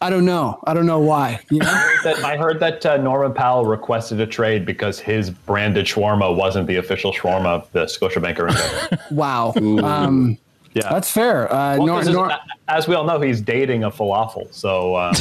[0.00, 0.58] I don't know.
[0.64, 1.38] I don't know why.
[1.48, 1.96] You know?
[2.02, 6.66] that I heard that uh, Norman Powell requested a trade because his branded shawarma wasn't
[6.66, 9.00] the official shawarma of the Scotiabank Arena.
[9.12, 9.52] Wow.
[9.56, 10.38] Um,
[10.74, 10.88] Yeah.
[10.90, 11.52] that's fair.
[11.52, 14.52] Uh, Well, Nor- Nor- as- as we all know, he's dating a falafel.
[14.54, 15.14] So um,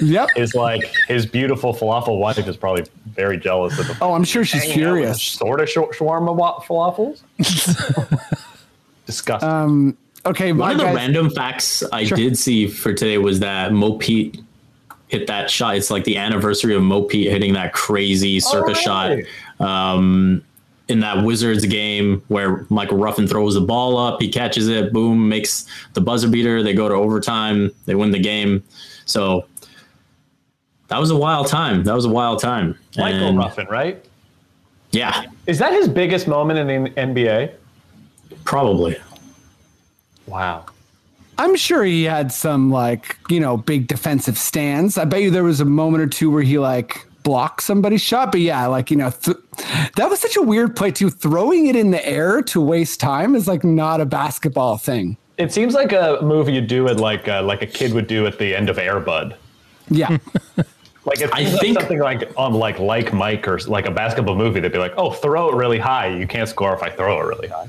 [0.02, 0.28] yep.
[0.34, 3.96] his like his beautiful falafel wife is probably very jealous of the.
[4.00, 5.22] Oh, I'm sure she's furious.
[5.22, 7.20] Sort of shawarma wa- falafels.
[9.06, 9.96] Disgusting.
[10.26, 13.98] Okay, One of the guys- random facts I did see for today was that Mo
[13.98, 14.40] Pete
[15.08, 15.76] hit that shot.
[15.76, 19.26] It's like the anniversary of Mo Pete hitting that crazy circus really?
[19.60, 20.42] shot um,
[20.88, 25.28] in that Wizards game where Michael Ruffin throws the ball up, he catches it, boom,
[25.28, 26.62] makes the buzzer beater.
[26.62, 28.62] They go to overtime, they win the game.
[29.06, 29.46] So
[30.88, 31.84] that was a wild time.
[31.84, 32.78] That was a wild time.
[32.96, 34.04] Michael And, Ruffin, right?
[34.90, 37.52] Yeah, Is that his biggest moment in the NBA?
[38.44, 38.96] probably.
[40.26, 40.66] Wow.
[41.38, 44.96] I'm sure he had some like, you know, big defensive stands.
[44.96, 48.30] I bet you there was a moment or two where he like blocked somebody's shot.
[48.30, 49.36] But yeah, like, you know, th-
[49.96, 51.10] that was such a weird play too.
[51.10, 55.16] Throwing it in the air to waste time is like not a basketball thing.
[55.36, 58.24] It seems like a move you do it like uh, like a kid would do
[58.26, 59.36] at the end of Air Bud.
[59.90, 60.18] Yeah.
[61.06, 64.60] Like it I think- something like on like like Mike or like a basketball movie.
[64.60, 66.06] They'd be like, "Oh, throw it really high.
[66.08, 67.68] You can't score if I throw it really high."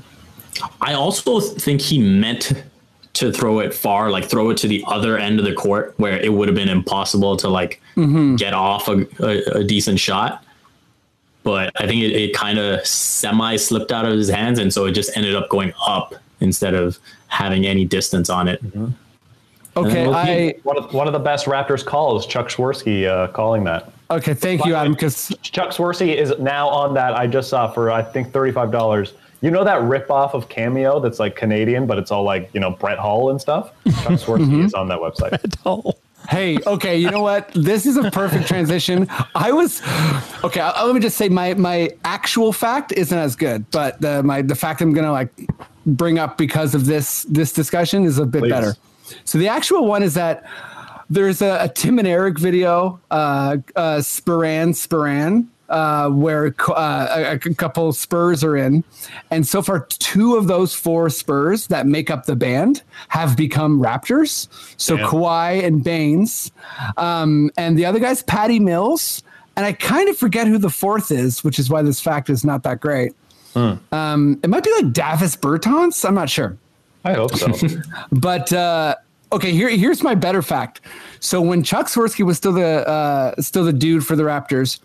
[0.80, 2.54] I also think he meant
[3.16, 6.18] to throw it far, like throw it to the other end of the court where
[6.18, 7.80] it would have been impossible to like
[8.36, 10.44] get off a, a, a decent shot.
[11.42, 14.84] but I think it, it kind of semi slipped out of his hands, and so
[14.86, 16.98] it just ended up going up instead of
[17.28, 18.60] having any distance on it.
[19.76, 23.64] Okay, we'll I One of, one of the best Raptors calls, Chuck Swirsky uh, calling
[23.64, 23.92] that.
[24.10, 24.32] okay.
[24.34, 24.92] Thank you, Adam.
[24.94, 27.14] Because Chuck Swirsky is now on that.
[27.14, 29.12] I just saw for I think thirty five dollars.
[29.40, 32.70] You know that ripoff of Cameo that's like Canadian, but it's all like you know
[32.70, 33.72] Brett Hall and stuff.
[33.84, 35.56] Chuck Swirsky is on that website.
[35.64, 35.94] Oh.
[36.28, 37.50] Hey, okay, you know what?
[37.54, 39.06] This is a perfect transition.
[39.34, 39.80] I was
[40.42, 40.60] okay.
[40.60, 44.42] i let me just say my my actual fact isn't as good, but the my
[44.42, 45.30] the fact I'm gonna like
[45.84, 48.50] bring up because of this this discussion is a bit Please.
[48.50, 48.74] better.
[49.24, 50.44] So the actual one is that
[51.08, 57.32] there's a, a Tim and Eric video, uh, uh, Spiran Spiran, uh, where uh, a,
[57.32, 58.84] a couple Spurs are in,
[59.30, 63.80] and so far two of those four Spurs that make up the band have become
[63.80, 64.48] Raptors.
[64.76, 65.08] So Damn.
[65.08, 66.52] Kawhi and Baynes,
[66.96, 69.22] um, and the other guy's Patty Mills,
[69.56, 72.44] and I kind of forget who the fourth is, which is why this fact is
[72.44, 73.12] not that great.
[73.56, 76.04] Um, it might be like Davis Bertans.
[76.06, 76.58] I'm not sure.
[77.04, 77.52] I hope so.
[78.12, 78.96] But uh,
[79.32, 80.80] okay, here here's my better fact.
[81.20, 84.80] So when Chuck Swirsky was still the uh, still the dude for the Raptors,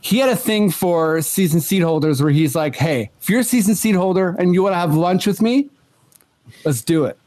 [0.00, 3.44] he had a thing for season seat holders where he's like, "Hey, if you're a
[3.44, 5.68] season seat holder and you want to have lunch with me,
[6.64, 7.18] let's do it."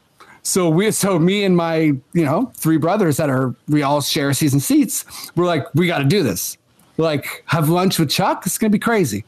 [0.42, 4.32] So we, so me and my, you know, three brothers that are we all share
[4.32, 5.04] season seats.
[5.36, 6.58] We're like, we got to do this.
[6.96, 8.42] Like, have lunch with Chuck.
[8.44, 9.24] It's gonna be crazy.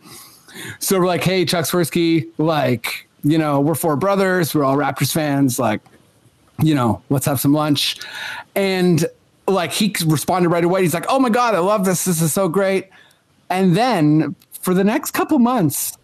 [0.78, 4.54] So we're like, hey, Chuck Swirsky, like, you know, we're four brothers.
[4.54, 5.58] We're all Raptors fans.
[5.58, 5.80] Like,
[6.62, 7.98] you know, let's have some lunch.
[8.54, 9.06] And
[9.46, 10.82] like, he responded right away.
[10.82, 12.04] He's like, oh my God, I love this.
[12.04, 12.88] This is so great.
[13.50, 15.96] And then for the next couple months,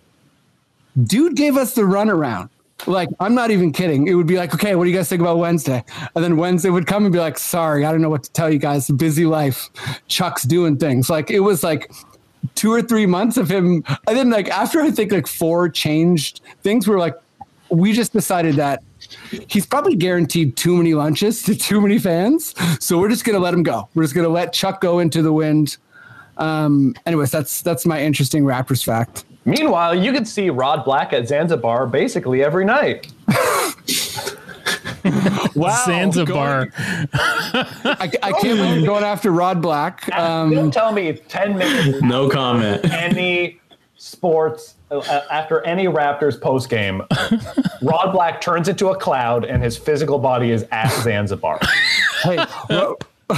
[1.03, 2.50] dude gave us the runaround.
[2.87, 4.07] Like, I'm not even kidding.
[4.07, 5.85] It would be like, okay, what do you guys think about Wednesday?
[6.14, 8.50] And then Wednesday would come and be like, sorry, I don't know what to tell
[8.50, 8.90] you guys.
[8.90, 9.68] Busy life.
[10.09, 11.11] Chuck's doing things.
[11.11, 11.90] Like, it was like,
[12.55, 13.85] two or three months of him.
[14.07, 17.14] And then like after I think like four changed things, we were like,
[17.70, 18.83] we just decided that
[19.48, 22.54] he's probably guaranteed too many lunches to too many fans.
[22.84, 23.88] So we're just gonna let him go.
[23.94, 25.76] We're just gonna let Chuck go into the wind.
[26.36, 29.24] Um, anyways, that's that's my interesting Raptors fact.
[29.44, 33.12] Meanwhile, you can see Rod Black at Zanzibar basically every night.
[35.54, 36.66] Wow, Zanzibar.
[36.66, 36.72] going-
[37.14, 40.08] I, I can't believe you're going after Rod Black.
[40.14, 42.84] Um, Don't tell me ten minutes No comment.
[42.92, 43.60] any
[43.96, 47.03] sports after any Raptors post game,
[47.83, 51.59] Rod Black turns into a cloud and his physical body is at Zanzibar.
[52.22, 52.38] hey,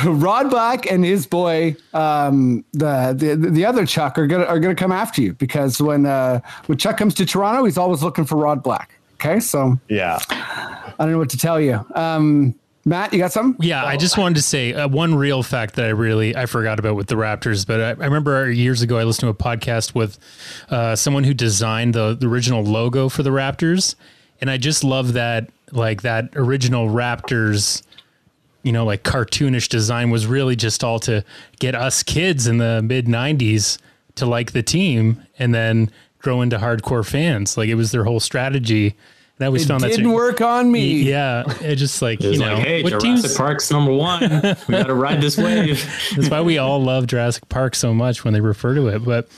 [0.05, 4.75] Rod Black and his boy, um, the, the the other Chuck, are gonna are gonna
[4.75, 8.37] come after you because when uh, when Chuck comes to Toronto, he's always looking for
[8.37, 8.99] Rod Black.
[9.15, 10.19] Okay, so Yeah.
[10.31, 11.85] I don't know what to tell you.
[11.95, 13.57] Um, Matt, you got some?
[13.61, 16.81] Yeah, I just wanted to say uh, one real fact that I really I forgot
[16.81, 19.95] about with the Raptors, but I, I remember years ago I listened to a podcast
[19.95, 20.19] with
[20.69, 23.95] uh, someone who designed the, the original logo for the Raptors,
[24.41, 27.83] and I just love that like that original Raptors,
[28.65, 31.25] you know, like cartoonish design was really just all to
[31.61, 33.79] get us kids in the mid '90s
[34.17, 37.57] to like the team, and then grow into hardcore fans.
[37.57, 38.97] Like it was their whole strategy.
[39.43, 41.03] And I always It found that didn't work on me.
[41.03, 44.21] Yeah, it just like It you know, like, hey, what Jurassic teams- Park's number one.
[44.69, 45.85] We got to ride this wave.
[46.15, 49.05] That's why we all love Jurassic Park so much when they refer to it.
[49.05, 49.29] But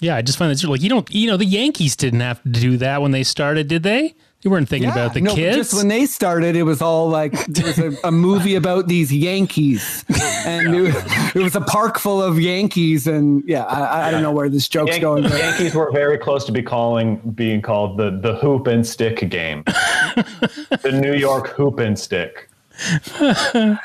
[0.00, 2.48] yeah, I just find that like you don't, you know, the Yankees didn't have to
[2.48, 4.16] do that when they started, did they?
[4.42, 5.56] They weren't thinking about the no, kids.
[5.56, 9.12] Just when they started, it was all like it was a, a movie about these
[9.12, 10.04] Yankees,
[10.44, 14.32] and it, it was a park full of Yankees, and yeah, I, I don't know
[14.32, 15.22] where this joke's Yan- going.
[15.22, 19.28] but- Yankees were very close to be calling being called the the hoop and stick
[19.30, 19.62] game.
[19.66, 22.48] the New York hoop and stick.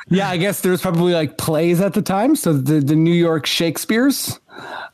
[0.09, 3.13] Yeah, I guess there was probably like plays at the time, so the the New
[3.13, 4.39] York Shakespeare's.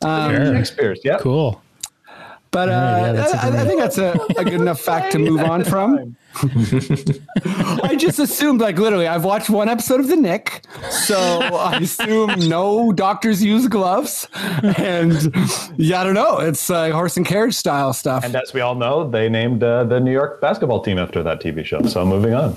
[0.02, 0.54] Sure.
[0.54, 1.16] Shakespeare's, yeah.
[1.20, 1.62] Cool.
[2.54, 5.18] But uh, yeah, that's a I, I think that's a, a good enough fact to
[5.18, 6.16] move on from.
[6.36, 12.48] I just assumed, like, literally, I've watched one episode of The Knick, so I assume
[12.48, 14.28] no doctors use gloves,
[14.62, 15.12] and
[15.76, 18.24] yeah, I don't know, it's uh, horse and carriage style stuff.
[18.24, 21.40] And as we all know, they named uh, the New York basketball team after that
[21.42, 21.82] TV show.
[21.82, 22.56] So moving on.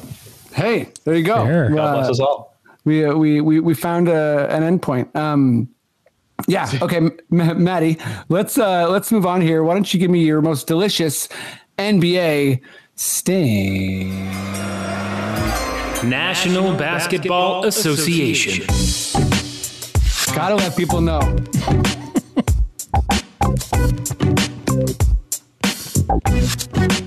[0.54, 1.43] hey, there you go.
[1.45, 1.70] Fair.
[1.70, 2.56] God Uh, bless us all.
[2.86, 5.16] we, uh, we we we found a, an endpoint.
[5.16, 5.70] Um,
[6.48, 6.70] yeah.
[6.82, 7.18] Okay, M-
[7.64, 7.98] Maddie,
[8.30, 9.64] let's uh, let's move on here.
[9.64, 11.28] Why don't you give me your most delicious
[11.78, 12.62] NBA
[12.96, 14.26] sting?
[16.04, 18.66] National Basketball Association.
[20.36, 21.22] Gotta let people know.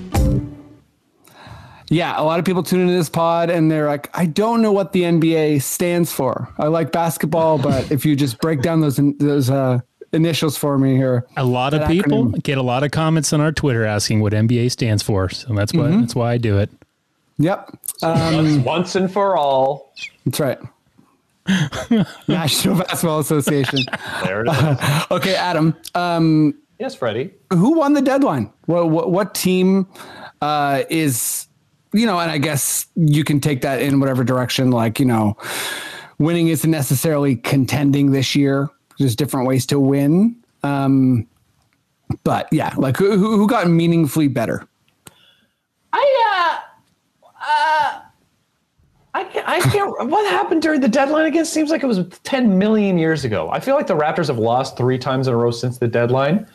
[1.93, 4.71] Yeah, a lot of people tune into this pod and they're like, I don't know
[4.71, 6.47] what the NBA stands for.
[6.57, 9.81] I like basketball, but if you just break down those those uh,
[10.13, 11.25] initials for me here.
[11.35, 12.43] A lot of That people acronym.
[12.43, 15.73] get a lot of comments on our Twitter asking what NBA stands for, so that's
[15.73, 16.01] why Mm-hmm.
[16.01, 16.69] that's why I do it.
[17.39, 19.93] Yep, um, once, once and for all.
[20.25, 20.59] that's right.
[22.27, 23.79] National Basketball Association.
[24.23, 25.03] There it is.
[25.11, 25.75] Okay, Adam.
[25.95, 27.31] Um, yes, Freddie.
[27.51, 28.51] who won the deadline?
[28.65, 29.87] What what, what team
[30.41, 31.47] uh, is
[31.93, 32.19] you know?
[32.19, 34.71] And I guess you can take that in whatever direction.
[34.71, 35.37] Like you know,
[36.17, 38.69] winning isn't necessarily contending this year.
[38.97, 40.35] There's different ways to win.
[40.63, 41.27] Um,
[42.23, 44.67] but yeah, like who, who got meaningfully better?
[45.93, 48.01] I uh, uh,
[49.13, 50.09] I can't, I can't.
[50.09, 51.45] what happened during the deadline again?
[51.45, 53.49] Seems like it was 10 million years ago.
[53.49, 56.47] I feel like the Raptors have lost three times in a row since the deadline.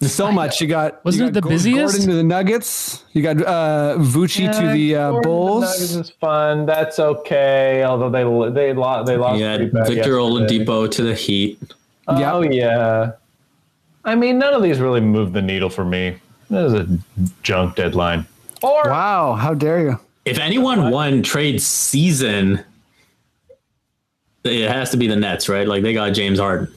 [0.00, 0.60] So much.
[0.60, 1.94] You got Wasn't you it the got busiest?
[1.94, 3.04] Gordon to the Nuggets.
[3.12, 5.62] You got uh, Vooch to the uh, Gordon to Bulls.
[5.62, 6.66] Nuggets is fun.
[6.66, 7.82] That's okay.
[7.84, 9.40] Although they they lost they lost.
[9.40, 10.10] Yeah, Victor yesterday.
[10.10, 11.58] Oladipo to the Heat.
[12.08, 13.12] Oh yeah.
[14.04, 16.16] I mean, none of these really moved the needle for me.
[16.50, 16.98] This is a
[17.42, 18.26] junk deadline.
[18.62, 20.00] Or Wow, how dare you?
[20.26, 22.62] If anyone won trade season,
[24.44, 25.66] it has to be the Nets, right?
[25.66, 26.68] Like they got James Harden.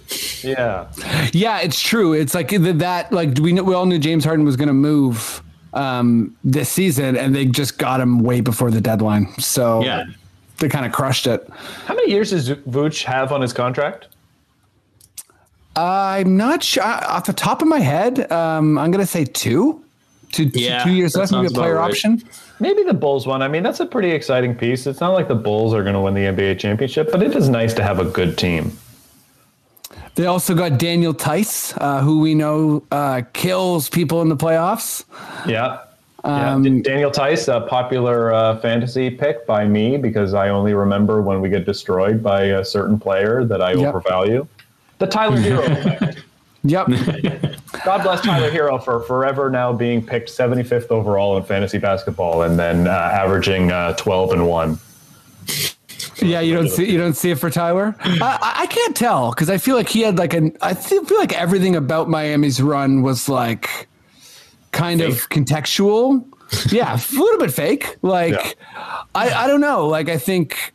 [0.42, 0.88] yeah,
[1.34, 2.14] Yeah, it's true.
[2.14, 3.12] It's like that.
[3.12, 5.42] Like we kn- we all knew James Harden was going to move
[5.74, 9.28] um, this season, and they just got him way before the deadline.
[9.40, 10.06] So Yeah.
[10.60, 11.48] they kind of crushed it.
[11.86, 14.08] how many years does Vooch have on his contract?
[15.76, 18.32] I'm not sure off the top of my head.
[18.32, 19.84] Um, I'm going to say two,
[20.38, 21.32] two, two- Yeah, two years left.
[21.32, 21.90] Maybe a player right.
[21.90, 22.24] option.
[22.60, 23.42] Maybe the Bulls one.
[23.42, 24.88] I mean, that's a pretty exciting piece.
[24.88, 27.50] It's not like the Bulls are going to win the NBA championship, but it is
[27.50, 28.72] nice to have a good team.
[30.16, 35.04] They also got Daniel Theis, uh, who we know uh, kills people in the playoffs.
[35.48, 35.80] Yeah.
[36.26, 40.74] Yeah, Um, D- Daniel Theis, a popular uh, fantasy pick by me because I only
[40.74, 43.90] remember when we get destroyed by a certain player that I Yep.
[43.90, 44.48] overvalue.
[44.98, 45.64] The Tyler Herro
[45.96, 46.24] effect.
[46.64, 46.88] Yep.
[47.86, 52.58] God bless Tyler Herro for forever now being picked 75th overall in fantasy basketball and
[52.58, 54.80] then uh, averaging uh, 12 and one.
[56.22, 57.96] Yeah, you don't see you don't see it for Tyler.
[58.00, 60.56] I, I- can't tell because I feel like he had like an.
[60.62, 63.88] I feel like everything about Miami's run was like
[64.72, 66.26] kind of contextual.
[66.72, 67.98] Yeah, a little bit fake.
[68.02, 69.02] Like Yeah.
[69.16, 69.88] I I don't know.
[69.88, 70.74] Like I think.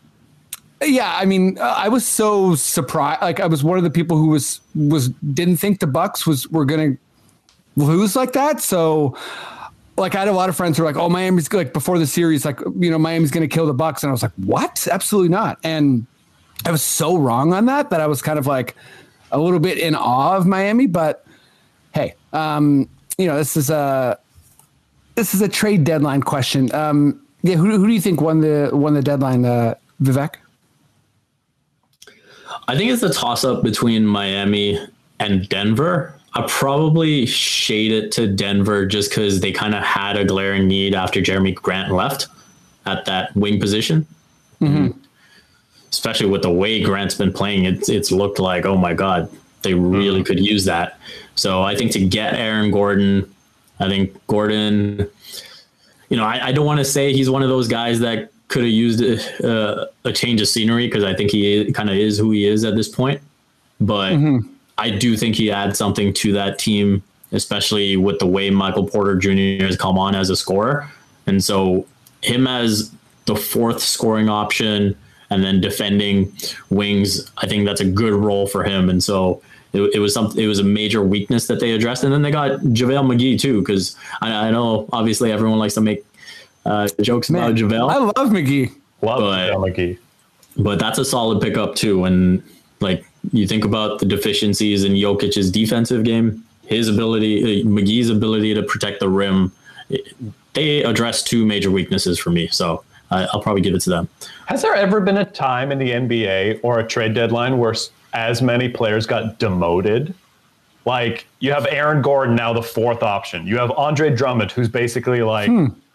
[0.83, 3.23] Yeah, I mean, I was so surprised.
[3.23, 6.49] Like I was one of the people who was was didn't think the Bucks was
[6.49, 6.97] were gonna
[7.77, 8.61] lose like that.
[8.61, 9.17] So
[9.97, 12.07] like I had a lot of friends who were like, "Oh, Miami's like before the
[12.07, 14.87] series, like you know, Miami's to kill the Bucks," and I was like, "What?
[14.91, 16.07] Absolutely not!" And
[16.65, 18.75] I was so wrong on that that I was kind of like
[19.31, 20.87] a little bit in awe of Miami.
[20.87, 21.25] But
[21.95, 24.19] hey, um, you know, this is a
[25.15, 26.75] this is a trade deadline question.
[26.75, 30.37] Um, yeah, who, who do you think won the won the deadline, uh, Vivek?
[32.69, 34.79] I think it's a toss up between Miami
[35.19, 36.19] and Denver.
[36.35, 40.95] I probably shade it to Denver just because they kind of had a glaring need
[40.95, 42.29] after Jerami Grant left
[42.87, 44.07] at that wing position.
[44.61, 44.99] Mm-hmm.
[45.91, 49.29] Especially with the way Grant's been playing, it's it's looked like oh my god,
[49.61, 50.27] they really mm.
[50.27, 50.99] could use that.
[51.35, 53.31] So I think to get Aaron Gordon,
[53.79, 55.09] I think Gordon,
[56.09, 58.65] you know, I, I don't want to say he's one of those guys that could
[58.65, 62.31] have used a, a change of scenery because I think he kind of is who
[62.33, 63.21] he is at this point.
[63.81, 64.47] But mm-hmm.
[64.77, 69.17] I do think he adds something to that team, especially with the way Michael Porter
[69.17, 69.65] Jr.
[69.65, 70.89] has come on as a scorer.
[71.27, 71.87] And so
[72.23, 72.95] him as
[73.25, 74.95] the fourth scoring option
[75.31, 76.31] and then defending
[76.69, 78.91] wings, I think that's a good role for him.
[78.91, 79.43] And so
[79.73, 80.43] it, it was something.
[80.43, 83.61] It was a major weakness that they addressed, and then they got JaVale McGee too,
[83.61, 86.05] because I, I know obviously everyone likes to make
[86.67, 87.91] uh, jokes about JaVale.
[87.91, 88.73] I love McGee.
[89.03, 89.99] Love But- John McGee.
[90.57, 92.05] but that's a solid pickup too.
[92.05, 92.43] And
[92.81, 98.55] like you think about the deficiencies in Jokic's defensive game, his ability, uh, McGee's ability
[98.55, 99.53] to protect the rim,
[99.91, 100.15] it-
[100.55, 102.47] they address two major weaknesses for me.
[102.49, 104.09] So I, I'll probably give it to them.
[104.47, 107.75] Has there ever been a time in the NBA or a trade deadline where
[108.13, 110.15] as many players got demoted?
[110.85, 113.47] Like you have Aaron Gordon now the fourth option.
[113.47, 115.49] You have Andre Drummond who's basically like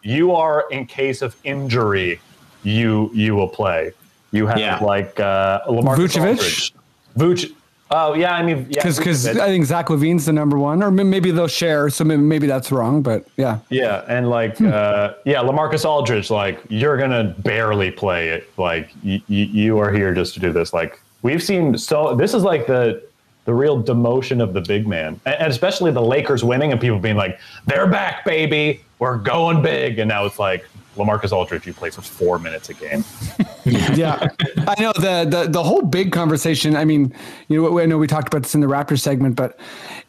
[0.07, 2.19] you are in case of injury,
[2.63, 3.91] you you will play.
[4.31, 4.79] You have Yeah.
[4.93, 6.29] like uh, LaMarcus Vucevic?
[6.29, 6.73] Aldridge.
[7.17, 7.53] Vuce.
[7.89, 10.91] Oh yeah, I mean yeah, Because because I think Zach LaVine's the number one, or
[10.91, 11.89] maybe they'll share.
[11.89, 13.59] So maybe, maybe that's wrong, but yeah.
[13.69, 18.49] Yeah, and like, uh, yeah, LaMarcus Aldridge, like, you're gonna barely play it.
[18.57, 20.73] Like, y- y- you are here just to do this.
[20.73, 22.13] Like, we've seen so.
[22.15, 23.01] This is like the
[23.47, 27.15] the real demotion of the big man, and, especially the Lakers winning and people being
[27.15, 28.81] like, "They're back, baby.
[28.99, 30.67] We're going big." And now it's like
[30.97, 33.03] LaMarcus Aldridge, you play for four minutes a game.
[33.65, 34.27] yeah,
[34.67, 36.75] I know the, the the whole big conversation.
[36.75, 37.13] I mean,
[37.47, 39.59] you know, I know we talked about this in the Raptors segment, but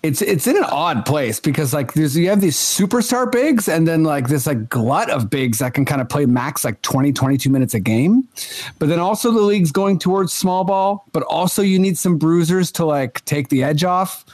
[0.03, 3.89] it's it's in an odd place because like there's you have these superstar bigs and
[3.89, 7.13] then like this like glut of bigs that can kind of play max like 20
[7.13, 8.27] 22 minutes a game
[8.79, 12.71] but then also the league's going towards small ball but also you need some bruisers
[12.71, 14.25] to like take the edge off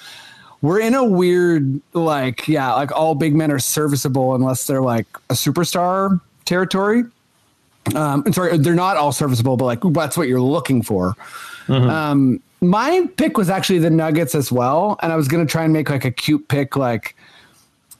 [0.61, 5.07] we're in a weird like yeah like all big men are serviceable unless they're like
[5.31, 7.05] a superstar territory
[7.95, 11.14] um sorry they're not all serviceable but like that's what you're looking for
[11.68, 15.64] um my pick was actually the nuggets as well and i was going to try
[15.64, 17.14] and make like a cute pick like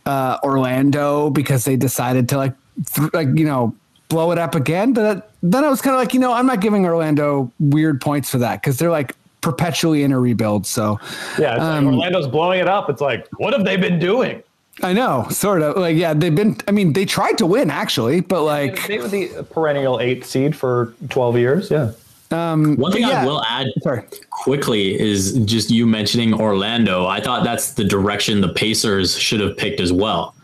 [0.07, 2.55] uh orlando because they decided to like
[2.95, 3.75] th- like you know
[4.09, 6.61] blow it up again but then i was kind of like you know i'm not
[6.61, 10.99] giving orlando weird points for that because they're like perpetually in a rebuild so
[11.39, 12.89] Yeah, Um, like Orlando's blowing it up.
[12.89, 14.43] It's like, what have they been doing?
[14.83, 15.77] I know, sort of.
[15.77, 16.57] Like, yeah, they've been.
[16.67, 20.57] I mean, they tried to win actually, but like, They were the perennial eighth seed
[20.57, 21.71] for 12 years.
[21.71, 21.93] Yeah.
[22.31, 23.23] Um, One thing yeah.
[23.23, 24.03] I will add Sorry.
[24.31, 27.07] quickly is just you mentioning Orlando.
[27.07, 30.35] I thought that's the direction the Pacers should have picked as well.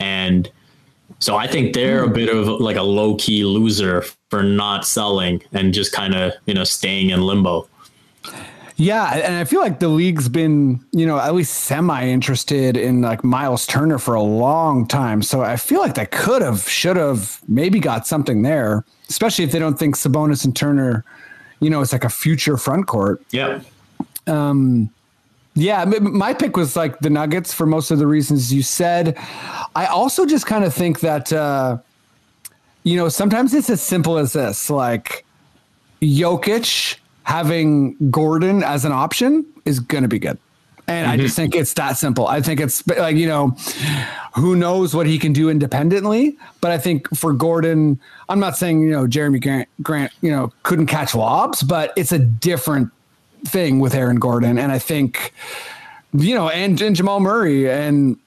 [0.00, 0.50] And
[1.20, 2.14] so I think they're a hmm.
[2.14, 6.54] bit of like a low key loser for not selling and just kind of, you
[6.54, 7.68] know, staying in limbo.
[8.76, 13.00] Yeah, and I feel like the league's been, you know, at least semi interested in
[13.00, 15.22] like Miles Turner for a long time.
[15.22, 19.52] So I feel like they could have, should have, maybe got something there, especially if
[19.52, 21.04] they don't think Sabonis and Turner,
[21.60, 23.22] you know, it's like a future front court.
[23.30, 23.60] Yeah.
[24.26, 24.90] Um,
[25.54, 29.16] yeah, my pick was like the Nuggets for most of the reasons you said.
[29.74, 31.78] I also just kind of think that uh,
[32.82, 35.24] you know sometimes it's as simple as this: like
[36.02, 40.38] Jokic having Gordon as an option is going to be good,
[40.88, 42.26] and I just think it's that simple.
[42.26, 43.56] I think it's like you know
[44.34, 48.80] who knows what he can do independently, but I think for Gordon, I'm not saying
[48.80, 52.90] you know Jerami Grant, Grant you know couldn't catch lobs, but it's a different
[53.46, 54.58] thing with Aaron Gordon.
[54.58, 55.32] And I think,
[56.12, 58.18] you know, and, and Jamal Murray and,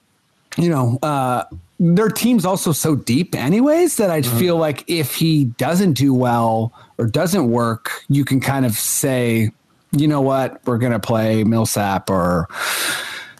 [0.56, 1.44] you know, uh,
[1.80, 6.74] their team's also so deep anyways that I feel like if he doesn't do well
[6.98, 9.50] or doesn't work, you can kind of say,
[9.92, 12.48] you know what, we're going to play Millsap or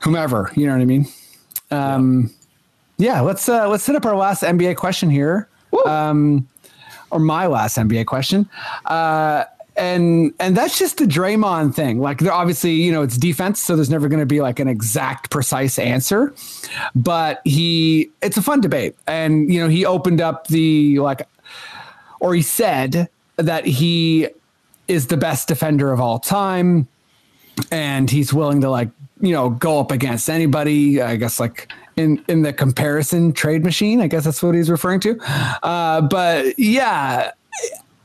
[0.01, 1.07] whomever, you know what I mean?
[1.71, 2.31] Um,
[2.97, 5.47] yeah, let's, uh, let's set up our last NBA question here.
[5.87, 6.49] Um,
[7.11, 8.49] or my last NBA question.
[8.87, 9.45] Uh,
[9.81, 12.01] and and that's just the Draymond thing.
[12.01, 14.69] Like they're obviously, you know, it's defense, so there's never going to be like an
[14.69, 16.35] exact precise answer.
[16.95, 18.95] But he it's a fun debate.
[19.07, 21.27] And you know, he opened up the like
[22.21, 24.29] or he said that he
[24.87, 26.87] is the best defender of all time
[27.73, 32.23] and he's willing to like, you know, go up against anybody, I guess like in
[32.29, 35.19] in the comparison trade machine, I guess that's what he's referring to.
[35.63, 37.33] Uh but yeah,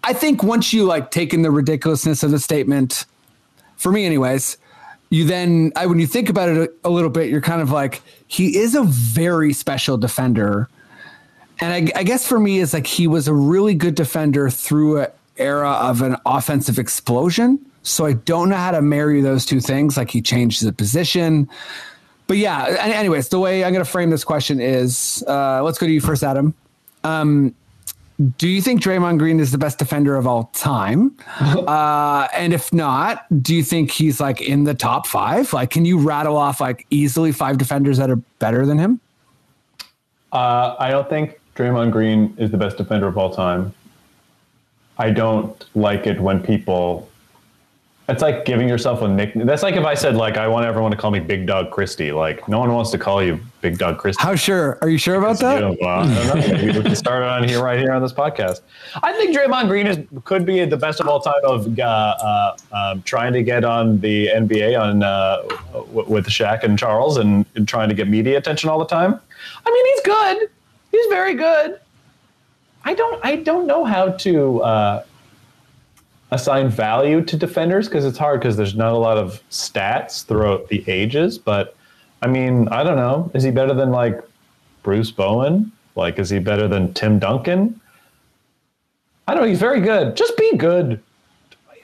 [0.06, 3.06] I think once you like take in the ridiculousness of the statement,
[3.76, 4.58] for me, anyways,
[5.10, 7.72] you then I when you think about it a, a little bit, you're kind of
[7.72, 10.70] like he is a very special defender,
[11.60, 15.02] and I, I guess for me, it's like he was a really good defender through
[15.02, 17.60] an era of an offensive explosion.
[17.82, 19.98] So I don't know how to marry those two things.
[19.98, 21.50] Like he changed the position.
[22.28, 25.86] But yeah, anyways, the way I'm going to frame this question is uh, let's go
[25.86, 26.56] to you first, Adam.
[28.38, 31.16] Do you think Draymond Green is the best defender of all time?
[31.40, 35.52] uh, and if not, do you think he's like in the top five?
[35.52, 39.02] Like, can you rattle off like easily five defenders that are better than him?
[40.32, 43.74] Uh, I don't think Draymond Green is the best defender of all time.
[44.98, 47.10] I don't like it when people.
[48.08, 49.48] It's like giving yourself a nickname.
[49.48, 52.12] That's like if I said like I want everyone to call me Big Dog Christie.
[52.12, 54.22] Like no one wants to call you Big Dog Christie.
[54.22, 54.78] How sure?
[54.84, 55.56] Are you sure about that?
[55.56, 56.48] You know, well, I don't know.
[56.56, 58.62] Maybe we can start it on here, right here on this podcast.
[59.02, 62.58] I think Draymond Green is could be the best of all time of uh, uh,
[62.72, 65.42] um, trying to get on the NBA on uh,
[65.74, 69.20] w- with Shaq and Charles and, and trying to get media attention all the time.
[69.66, 70.50] I mean, he's good.
[70.92, 71.80] He's very good.
[72.84, 73.20] I don't.
[73.26, 75.04] I don't know how to uh,
[76.32, 80.68] assign value to defenders because it's hard because there's not a lot of stats throughout
[80.70, 81.38] the ages.
[81.38, 81.76] But
[82.22, 83.32] I mean, I don't know.
[83.34, 84.22] Is he better than like
[84.84, 85.72] Bruce Bowen?
[85.96, 87.80] Like, is he better than Tim Duncan?
[89.28, 89.50] I don't know.
[89.50, 90.16] He's very good.
[90.16, 91.02] Just be good.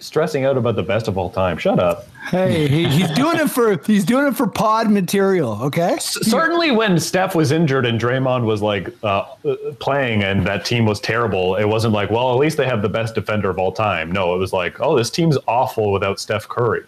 [0.01, 1.59] He's stressing out about the best of all time.
[1.59, 2.07] Shut up.
[2.29, 5.61] Hey, he, he's doing it for he's doing it for pod material.
[5.61, 5.95] Okay.
[5.99, 10.85] Certainly, when Steph was injured and Draymond was like uh, uh, playing and that team
[10.85, 13.71] was terrible, it wasn't like, well, at least they have the best defender of all
[13.71, 14.11] time.
[14.11, 16.83] No, it was like, oh, this team's awful without Steph Curry.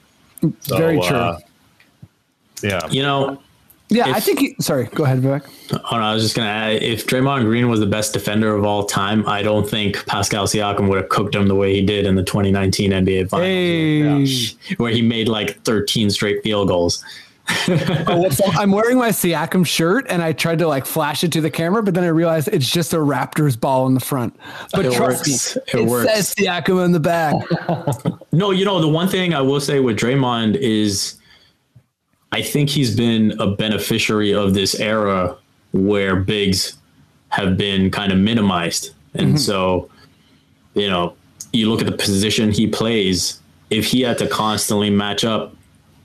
[0.62, 1.16] So, Very true.
[1.16, 1.40] uh,
[2.64, 2.88] yeah.
[2.90, 3.42] You know,
[3.94, 4.40] Yeah, If- I think.
[4.40, 5.46] He, sorry, go ahead, Vivek.
[5.74, 8.64] Oh, no, I was just gonna add, if Draymond Green was the best defender of
[8.66, 12.06] all time, I don't think Pascal Siakam would have cooked him the way he did
[12.06, 17.04] in the 2019 NBA Finals, Hey, where he made like 13 straight field goals.
[18.08, 18.56] Oh, what's up?
[18.58, 21.84] I'm wearing my Siakam shirt, and I tried to like flash it to the camera,
[21.84, 24.34] but then I realized it's just a Raptors ball in the front.
[24.72, 25.56] But It trust works.
[25.58, 26.10] me, It it, works.
[26.10, 27.36] says Siakam in the back.
[28.32, 31.16] No, you know, the one thing I will say with Draymond is
[32.34, 35.38] I think he's been a beneficiary of this era
[35.72, 36.76] where bigs
[37.30, 38.90] have been kind of minimized.
[39.14, 39.38] And mm-hmm.
[39.38, 39.90] so,
[40.74, 41.16] you know,
[41.52, 45.56] you look at the position he plays, if he had to constantly match up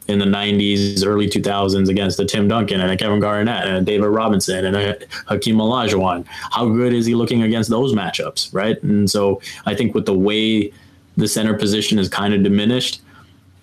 [0.06, 3.80] in the 90s, early 2000s against a Tim Duncan and a Kevin Garnett and a
[3.80, 4.98] David Robinson and a
[5.28, 8.82] Hakeem Olajuwon, how good is he looking against those matchups, right?
[8.82, 10.74] And so I think with the way
[11.16, 13.00] the center position is kind of diminished,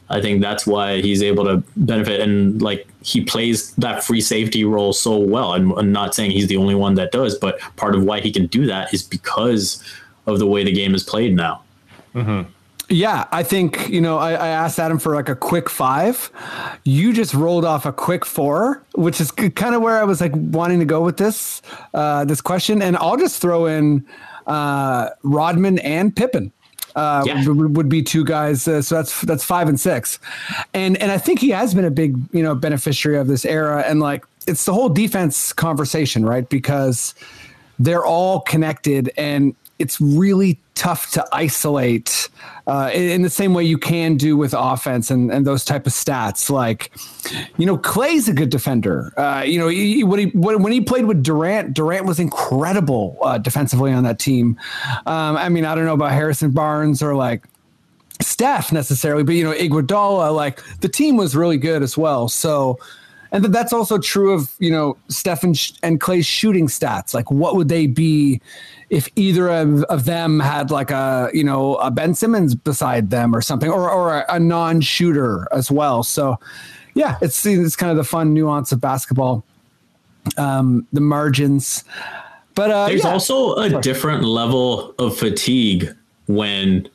[0.10, 4.64] I think that's why he's able to benefit and like he plays that free safety
[4.64, 5.54] role so well.
[5.54, 8.32] And I'm not saying he's the only one that does, but part of why he
[8.32, 9.84] can do that is because
[10.28, 11.62] of the way the game is played now.
[12.88, 14.20] Yeah, I think you know.
[14.20, 16.30] I, I asked Adam for like a quick five.
[16.84, 20.34] You just rolled off a quick four, which is kind of where I was like
[20.36, 21.64] wanting to go with this
[21.96, 22.84] uh, this question.
[22.84, 24.06] And I'll just throw in
[24.46, 26.52] uh, Rodman and Pippen.
[26.96, 27.46] Uh, Yeah.
[27.48, 28.68] would, would be two guys.
[28.68, 30.18] Uh, so that's that's five and six,
[30.74, 33.84] and and I think he has been a big you know beneficiary of this era.
[33.86, 36.48] And like it's the whole defense conversation, right?
[36.48, 37.14] Because
[37.80, 42.30] they're all connected and it's really tough to isolate
[42.68, 45.86] uh, in, in the same way you can do with offense and, and those type
[45.86, 46.50] of stats.
[46.50, 46.92] Like,
[47.58, 49.14] you know, Clay's a good defender.
[49.18, 53.38] Uh, you know, he, when he when, he played with Durant, Durant was incredible uh,
[53.38, 54.58] defensively on that team.
[55.06, 57.46] Um, I mean, I don't know about Harrison Barnes or like
[58.22, 62.30] Steph necessarily, but you know, Iguodala, like the team was really good as well.
[62.30, 62.80] So,
[63.36, 67.14] and th- that's also true of you know Steph and, Sh- and Clay's shooting stats.
[67.14, 68.42] Like, what would they be
[68.90, 73.36] if either of, of them had like a you know a Ben Simmons beside them
[73.36, 76.02] or something, or or a, a non-shooter as well.
[76.02, 76.40] So,
[76.94, 79.44] yeah, it's it's kind of the fun nuance of basketball,
[80.38, 81.84] um, the margins.
[82.54, 83.12] But uh, There's yeah.
[83.12, 85.94] also a different level of fatigue
[86.28, 86.88] when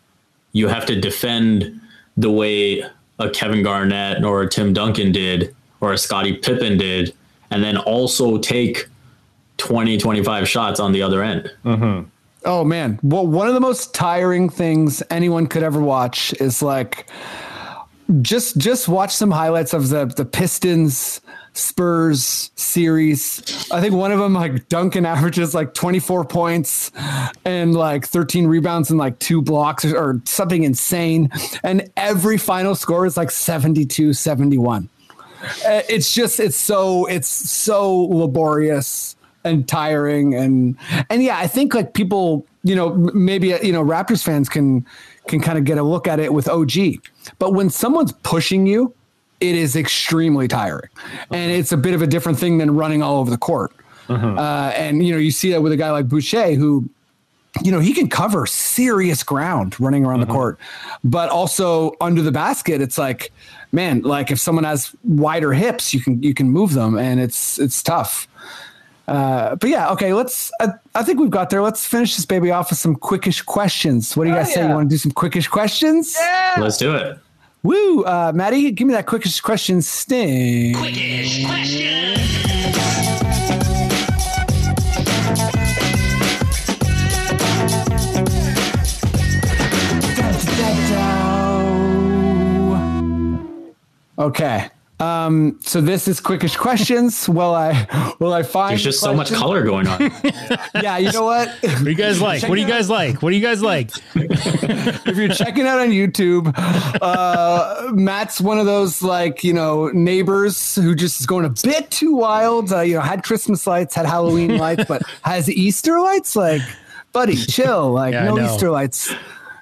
[0.53, 1.79] you have to defend
[2.17, 2.83] the way
[3.19, 7.15] a Kevin Garnett or a Tim Duncan did or a Scottie Pippen did,
[7.51, 8.87] and then also take
[9.59, 11.51] 20, 25 shots on the other end.
[11.65, 12.09] Mm-hmm.
[12.45, 17.07] Oh man, well, one of the most tiring things anyone could ever watch is like
[18.23, 21.21] just just watch some highlights of the the Pistons
[21.53, 23.69] Spurs series.
[23.71, 26.91] I think one of them like Duncan averages like 24 points
[27.45, 31.29] and like 13 rebounds and like two blocks or, or something insane
[31.63, 34.89] and every final score is like 72 71.
[35.43, 40.77] Uh, It's just it's so it's so laborious and tiring and
[41.09, 44.85] and yeah i think like people you know maybe uh, you know raptors fans can
[45.29, 46.71] can kind of get a look at it with og
[47.39, 48.93] but when someone's pushing you
[49.41, 50.91] it is extremely tiring.
[51.31, 53.73] And it's a bit of a different thing than running all over the court.
[54.09, 56.89] Uh, and you know you see that with a guy like boucher who
[57.63, 60.59] you know he can cover serious ground running around the court.
[61.05, 63.33] But also under the basket it's like
[63.73, 67.59] man like if someone has wider hips you can you can move them and it's
[67.59, 68.27] it's tough
[69.11, 70.15] uh, but yeah, okay.
[70.15, 70.53] Let's.
[70.61, 71.63] I, I think we've got there.
[71.63, 74.17] Let's finish this baby off with some quickish questions.
[74.17, 74.65] What do you guys say?
[74.65, 76.15] You want to do some quickish questions?
[76.17, 76.55] Yeah.
[76.61, 77.19] Let's do it.
[77.65, 80.77] Woo, uh, Maddie, give me that quickish question sting.
[94.21, 94.69] Okay.
[95.01, 97.27] Um, so this is quickish questions.
[97.29, 100.13] Will I will I find There's just so much color going on.
[100.75, 101.49] Yeah, you know what?
[101.63, 102.43] What do you guys like?
[102.43, 103.23] What do you guys like?
[103.23, 103.91] What do you guys like?
[104.15, 106.53] if you're checking out on YouTube,
[107.01, 111.91] uh, Matt's one of those like you know neighbors who just is going a bit
[111.91, 112.71] too wild.
[112.71, 116.37] Uh, you know, had Christmas lights, had Halloween lights, but has Easter lights.
[116.37, 116.61] Like,
[117.13, 117.93] buddy, chill.
[117.93, 118.39] Like, Yeah, no.
[118.39, 119.15] Easter lights.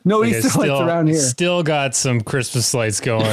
[0.09, 1.21] No Like, Easter it's lights around here.
[1.21, 3.21] Still got some Christmas lights going.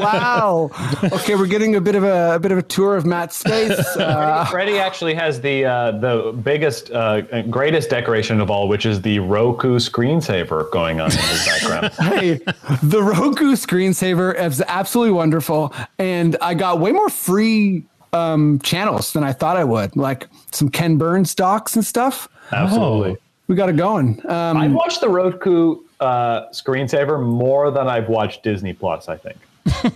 [0.00, 0.70] wow.
[1.04, 3.78] Okay, we're getting a bit of a, a bit of a tour of Matt's space.
[4.08, 9.02] Uh, Freddie actually has the uh, the biggest, uh, greatest decoration of all, which is
[9.02, 11.92] the Roku screensaver going on in his background.
[11.98, 12.40] hey,
[12.82, 19.24] the Roku screensaver is absolutely wonderful, and I got way more free um, channels than
[19.24, 22.28] I thought I would, like some Ken Burns docs and stuff.
[22.50, 23.18] Absolutely.
[23.48, 24.20] We got it going.
[24.28, 29.08] Um, I've watched the Roku uh, screensaver more than I've watched Disney Plus.
[29.08, 29.38] I think.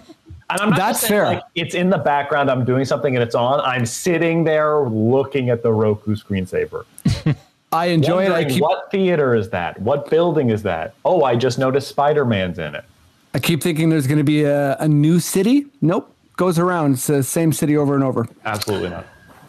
[0.52, 1.24] And I'm not That's saying, fair.
[1.24, 2.50] Like, it's in the background.
[2.50, 3.60] I'm doing something and it's on.
[3.60, 6.84] I'm sitting there looking at the Roku screensaver.
[7.72, 8.32] I enjoy it.
[8.32, 9.80] I keep what theater is that?
[9.80, 10.94] What building is that?
[11.06, 12.84] Oh, I just noticed Spider Man's in it.
[13.32, 15.66] I keep thinking there's going to be a, a new city.
[15.80, 16.94] Nope, goes around.
[16.94, 18.28] It's the same city over and over.
[18.44, 19.06] Absolutely not.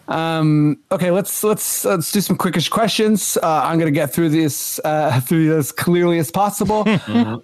[0.10, 3.38] Okay, let's let's let's do some quickish questions.
[3.42, 6.86] Uh, I'm gonna get through this uh, through as clearly as possible.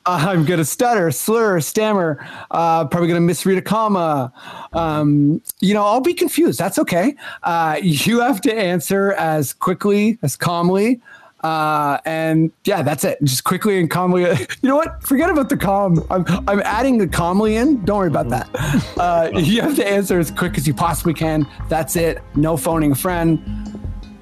[0.06, 2.26] Uh, I'm gonna stutter, slur, stammer.
[2.52, 4.32] Uh, probably gonna misread a comma.
[4.74, 6.60] Um, you know, I'll be confused.
[6.60, 7.16] That's okay.
[7.44, 11.02] Uh, you have to answer as quickly as calmly.
[11.42, 13.18] Uh, and yeah, that's it.
[13.24, 14.24] Just quickly and calmly.
[14.62, 15.02] You know what?
[15.04, 16.06] Forget about the calm.
[16.10, 17.84] I'm I'm adding the calmly in.
[17.86, 18.50] Don't worry about that.
[18.98, 21.48] Uh, you have to answer as quick as you possibly can.
[21.70, 22.22] That's it.
[22.36, 23.40] No phoning a friend.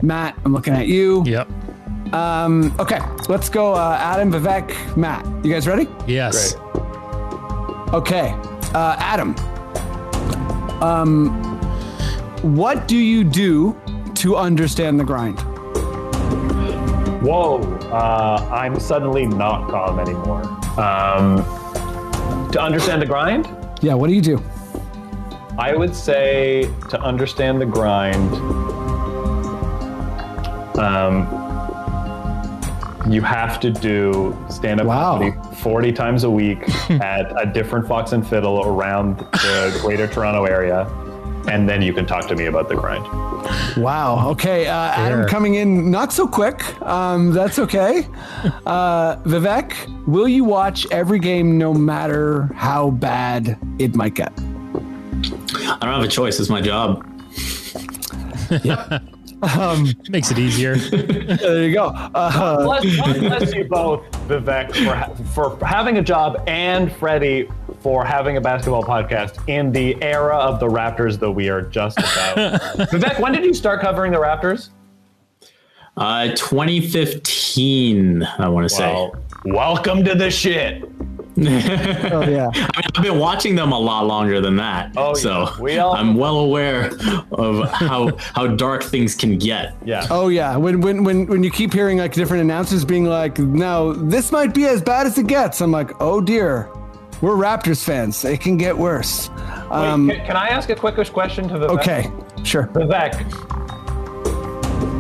[0.04, 1.24] Matt, I'm looking at you.
[1.26, 1.50] Yep.
[2.14, 3.00] Um, okay,
[3.30, 3.74] let's go.
[3.74, 5.26] Uh, Adam, Vivek, Matt.
[5.44, 5.88] You guys ready?
[6.06, 6.56] Yes.
[7.94, 8.32] Okay,
[8.76, 9.36] uh, Adam.
[10.84, 11.30] Um,
[12.44, 13.76] what do you do
[14.16, 15.40] to understand the grind?
[17.22, 17.60] Whoa,
[17.92, 20.44] uh, I'm suddenly not calm anymore.
[20.80, 21.38] Um,
[22.52, 23.48] to understand the grind,
[23.82, 24.42] Yeah, what do you do?
[25.58, 28.34] I would say to understand the grind,
[30.78, 31.26] um,
[33.10, 35.18] you have to do stand up Wow.
[35.18, 36.60] comedy 40 times a week
[36.90, 40.86] at a different Fox and Fiddle around the greater Toronto area.
[41.48, 43.06] And then you can talk to me about the grind.
[43.78, 44.30] Wow.
[44.32, 46.80] Okay, uh, Adam coming in not so quick.
[46.82, 48.08] Um, that's okay.
[48.66, 49.74] Uh, Vivek,
[50.08, 54.32] will you watch every game no matter how bad it might get?
[54.38, 56.40] I don't have a choice.
[56.40, 57.06] It's my job.
[58.64, 59.00] yeah
[60.10, 60.76] Makes it easier.
[60.78, 61.88] There you go.
[61.90, 62.84] Uh, bless,
[63.20, 67.48] bless you both, Vivek, for, ha- for having a job and Freddie
[67.80, 71.98] for having a basketball podcast in the era of the Raptors that we are just
[72.00, 72.36] about.
[72.90, 74.70] Vivek, when did you start covering the Raptors?
[75.96, 79.12] Uh, 2015, I want to say.
[79.46, 80.84] Welcome to the shit.
[81.40, 81.44] oh
[82.28, 82.50] yeah.
[82.52, 84.92] I mean, I've been watching them a lot longer than that.
[84.98, 85.60] Oh, so yeah.
[85.60, 86.90] We all- I'm well aware
[87.32, 89.76] of how how dark things can get.
[89.86, 90.08] Yeah.
[90.10, 90.58] Oh yeah.
[90.58, 94.56] When when when when you keep hearing like different announcers being like, "No, this might
[94.56, 96.70] be as bad as it gets," I'm like, "Oh dear."
[97.22, 98.24] We're Raptors fans.
[98.26, 99.30] It can get worse.
[99.30, 99.40] Wait,
[99.72, 102.12] Um, can, can I ask a quickish question to the okay,
[102.44, 102.68] sure.
[102.74, 103.18] Vivek,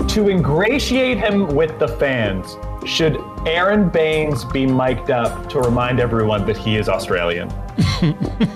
[0.10, 6.46] to ingratiate him with the fans, should Aron Baynes be mic'd up to remind everyone
[6.48, 7.52] that he is Australian?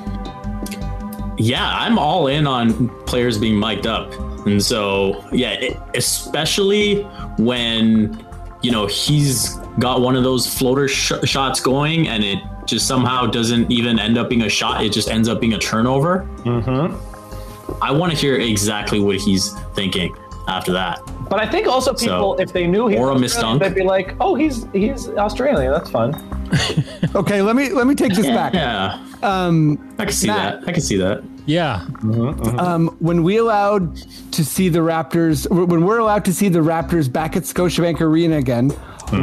[1.37, 4.13] Yeah, I'm all in on players being mic'd up.
[4.45, 7.01] And so, yeah, it, especially
[7.39, 8.23] when,
[8.61, 13.25] you know, he's got one of those floater sh- shots going and it just somehow
[13.25, 14.83] doesn't even end up being a shot.
[14.83, 16.27] It just ends up being a turnover.
[16.39, 17.83] Mm-hmm.
[17.83, 20.15] I want to hear exactly what he's thinking
[20.47, 20.99] after that.
[21.29, 23.73] But I think also people, if they knew he or a was missed Australian, dunk.
[23.75, 25.71] they'd be like, "Oh, he's he's Australian.
[25.71, 26.13] That's fun."
[27.15, 28.53] Okay, let me let me take this back.
[28.53, 30.61] Yeah, Um, I can see Matt.
[30.61, 30.69] that.
[30.69, 31.23] I can see that.
[31.45, 31.85] Yeah.
[32.59, 33.97] um, when we allowed
[34.31, 38.37] to see the Raptors, when we're allowed to see the Raptors back at Scotiabank Arena
[38.37, 38.71] again,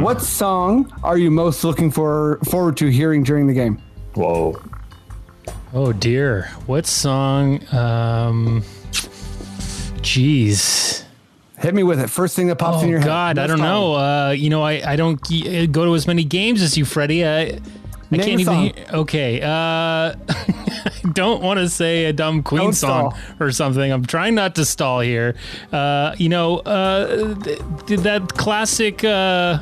[0.01, 3.81] what song are you most looking for forward to hearing during the game?
[4.13, 4.61] Whoa.
[5.73, 6.49] Oh dear.
[6.65, 7.61] What song?
[7.73, 8.63] Um.
[10.01, 11.03] Jeez.
[11.57, 12.09] Hit me with it.
[12.09, 13.05] First thing that pops Oh in your head.
[13.05, 13.93] God, I don't know.
[13.95, 17.25] Uh, you know, I I don't g- go to as many games as you, Freddie.
[17.25, 17.59] I, I
[18.11, 18.55] Name can't a even.
[18.59, 19.41] Hear, okay.
[19.41, 19.47] Uh,
[20.29, 23.45] I don't want to say a dumb Queen Don't song stall.
[23.47, 23.91] or something.
[23.91, 25.35] I'm trying not to stall here.
[25.71, 29.03] Uh, you know, uh, th- did that classic.
[29.03, 29.59] Uh,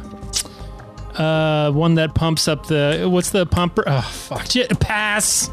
[1.17, 3.83] uh, one that pumps up the what's the pumper?
[3.87, 4.45] Oh fuck!
[4.49, 5.49] Shit, pass.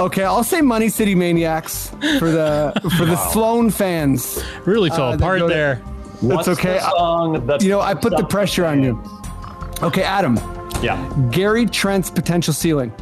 [0.00, 1.88] Okay, I'll say Money City Maniacs
[2.18, 4.42] for the for the Sloan fans.
[4.64, 5.76] Really fell Uh, apart go to- there.
[6.20, 6.74] What's okay.
[6.74, 9.00] The song that You know, I put the pressure on you.
[9.82, 10.36] Okay, Adam.
[10.82, 10.96] Yeah.
[11.30, 12.92] Gary Trent's potential ceiling.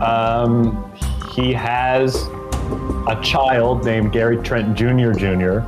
[0.00, 0.92] Um,
[1.34, 2.16] he has
[3.08, 5.12] a child named Gary Trent Jr.
[5.12, 5.60] Jr.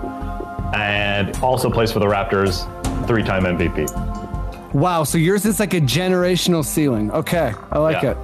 [0.75, 2.67] and also plays for the Raptors,
[3.07, 3.87] three-time MVP.
[4.73, 7.11] Wow, so yours is like a generational ceiling.
[7.11, 8.13] Okay, I like Yeah.
[8.13, 8.19] it.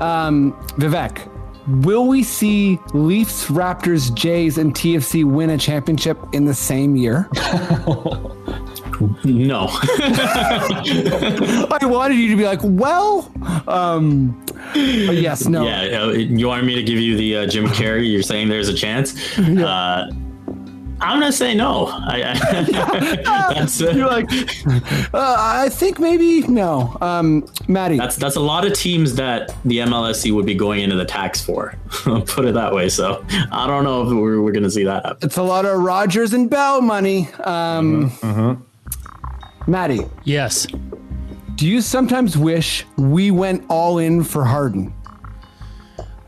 [0.00, 1.18] Um, Vivek,
[1.84, 7.28] will we see Leafs, Raptors, Jays, and TFC win a championship in the same year?
[9.24, 9.66] No.
[9.70, 13.32] I wanted you to be like, well,
[13.66, 14.44] um,
[14.74, 15.64] yes, no.
[15.64, 18.12] Yeah, you wanted me to give you the uh, Jim Carrey.
[18.12, 19.14] You're saying there's a chance.
[19.38, 20.10] Uh,
[21.02, 21.86] I'm gonna say no.
[21.86, 24.30] I, I that's uh, You're like,
[25.14, 26.96] uh, I think maybe no.
[27.00, 30.96] Um, Maddie, that's that's a lot of teams that the MLSE would be going into
[30.96, 31.74] the tax for.
[32.26, 32.88] Put it that way.
[32.88, 35.04] So I don't know if we're, we're gonna see that.
[35.04, 35.18] happen.
[35.22, 37.28] it's a lot of Rogers and Bell money.
[37.44, 38.12] Um,
[39.66, 40.66] Maddie, Yes.
[41.54, 44.92] do you sometimes wish we went all in for Harden?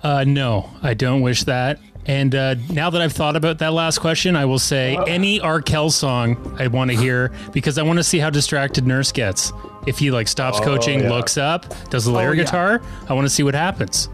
[0.02, 1.78] Uh, no, I don't wish that.
[2.06, 5.90] And uh, now that I've thought about that last question, I will say any Arkell
[5.90, 9.52] song I want to hear because I want to see how distracted Nurse gets.
[9.86, 11.10] If he like stops coaching, yeah.
[11.10, 12.44] looks up, does the layer yeah.
[12.44, 14.08] guitar, I want to see what happens.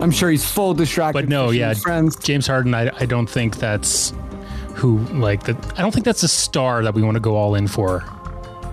[0.00, 1.12] I'm sure he's full distracted.
[1.14, 2.16] But no, yeah, friends.
[2.16, 4.12] James Harden, I, I don't think that's
[4.74, 5.56] who like that.
[5.78, 8.00] I don't think that's a star that we want to go all in for.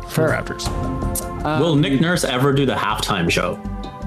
[0.08, 0.42] For Fair.
[0.42, 3.60] Raptors Will Nick Nurse ever do the halftime show?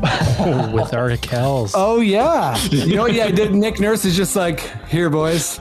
[0.72, 1.72] with Arkells.
[1.76, 3.12] Oh yeah, you know what?
[3.12, 3.54] Yeah, I did.
[3.54, 5.60] Nick Nurse is just like, here, boys,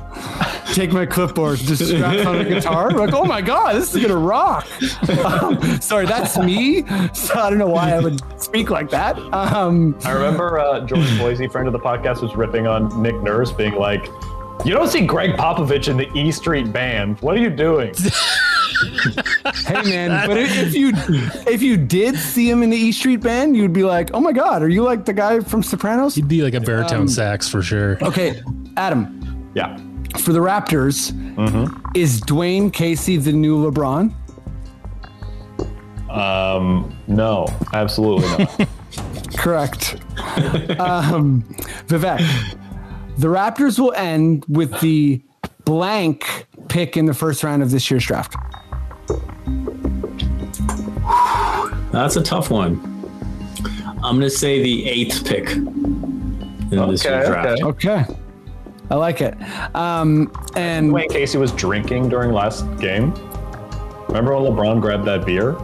[0.74, 2.90] take my clipboard, just strap on the guitar.
[2.90, 4.68] I'm like, oh my god, this is gonna rock.
[5.26, 6.82] Um, sorry, that's me.
[7.14, 9.18] So I don't know why I would speak like that.
[9.32, 13.52] Um, I remember uh, George Boise, friend of the podcast, was ripping on Nick Nurse,
[13.52, 14.08] being like,
[14.66, 17.20] "You don't see Gregg Popovich in the E Street Band.
[17.22, 17.94] What are you doing?"
[19.66, 20.92] Hey man, but if if you
[21.48, 24.32] if you did see him in the E Street Band, you'd be like, oh my
[24.32, 26.16] god, are you like the guy from Sopranos?
[26.16, 27.98] He'd be like a baritone sax for sure.
[28.04, 28.42] Okay,
[28.78, 29.78] Adam, yeah.
[30.20, 31.12] for the Raptors,
[31.96, 34.14] is Dwane Casey the new LeBron?
[36.10, 38.68] Um, no, absolutely not.
[39.38, 39.96] Correct.
[40.80, 41.44] um,
[41.88, 42.20] Vivek,
[43.18, 45.22] the Raptors will end with the
[45.64, 48.36] blank pick in the first round of this year's draft.
[51.92, 52.80] That's a tough one.
[54.04, 57.62] I'm gonna say the eighth pick in this Okay, year's draft.
[57.64, 57.90] okay.
[58.04, 58.16] Okay.
[58.90, 59.36] I like it.
[59.76, 63.14] Um, and Dwane Casey was drinking during last game.
[64.08, 65.54] Remember when LeBron grabbed that beer?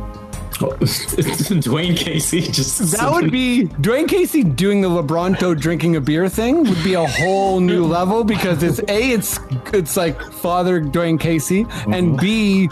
[0.57, 6.63] Dwane Casey just that would be Dwane Casey doing the LeBronto drinking a beer thing
[6.63, 9.39] would be a whole new level because it's a it's
[9.73, 12.69] it's like Father Dwane Casey and B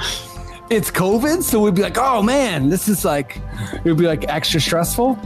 [0.70, 3.42] it's COVID, so we'd be like, oh man, this is like
[3.74, 5.18] it would be like extra stressful.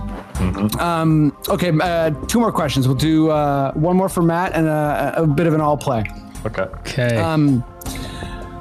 [0.79, 2.87] Um, okay, uh, two more questions.
[2.87, 6.05] We'll do uh, one more for Matt and a, a bit of an all play.
[6.45, 6.61] Okay.
[6.61, 7.17] Okay.
[7.17, 7.63] Um,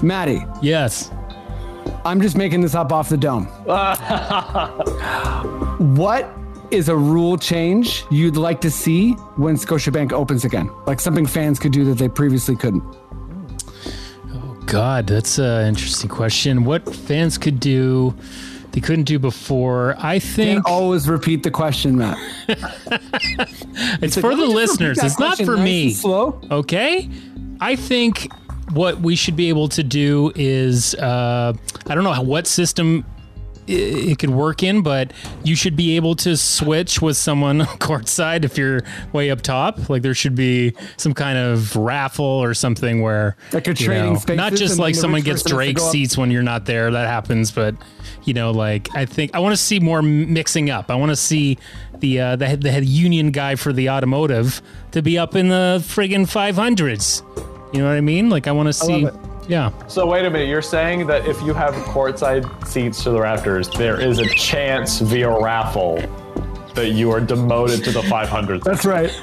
[0.03, 1.11] Maddie, yes.
[2.05, 3.47] I'm just making this up off the dome.
[5.97, 6.31] what
[6.70, 10.70] is a rule change you'd like to see when Scotiabank opens again?
[10.87, 12.83] Like something fans could do that they previously couldn't.
[14.69, 16.64] God, that's an interesting question.
[16.64, 18.14] What fans could do
[18.73, 19.97] they couldn't do before?
[19.99, 22.19] I think always repeat the question, Matt.
[22.49, 25.03] it's like, for the me just repeat listeners.
[25.03, 25.91] It's not for nice me.
[25.95, 26.39] slow.
[26.51, 27.09] Okay.
[27.61, 28.31] I think
[28.73, 31.55] what we should be able to do is uh,
[31.87, 33.07] I don't know what system
[33.69, 35.12] it could work in, but
[35.45, 39.89] you should be able to switch with someone courtside if you're way up top.
[39.89, 44.35] Like there should be some kind of raffle or something where Like you trading know,
[44.35, 46.91] not just like someone gets person has to Drake seats when you're not there.
[46.91, 47.75] That happens, but
[48.25, 50.91] you know, like I think I want to see more mixing up.
[50.91, 51.59] I want to see
[51.99, 54.62] the uh, the the head union guy for the automotive
[54.93, 57.23] to be up in the friggin' 500s.
[57.75, 58.31] You know what I mean?
[58.31, 59.07] Like I want to see.
[59.49, 59.53] It.
[59.53, 59.70] Yeah.
[59.86, 60.49] So wait a minute.
[60.49, 65.01] You're saying that if you have courtside seats to the Raptors, there is a chance
[65.01, 65.99] via raffle
[66.74, 68.62] that you are demoted to the 500.
[68.62, 69.11] That's right.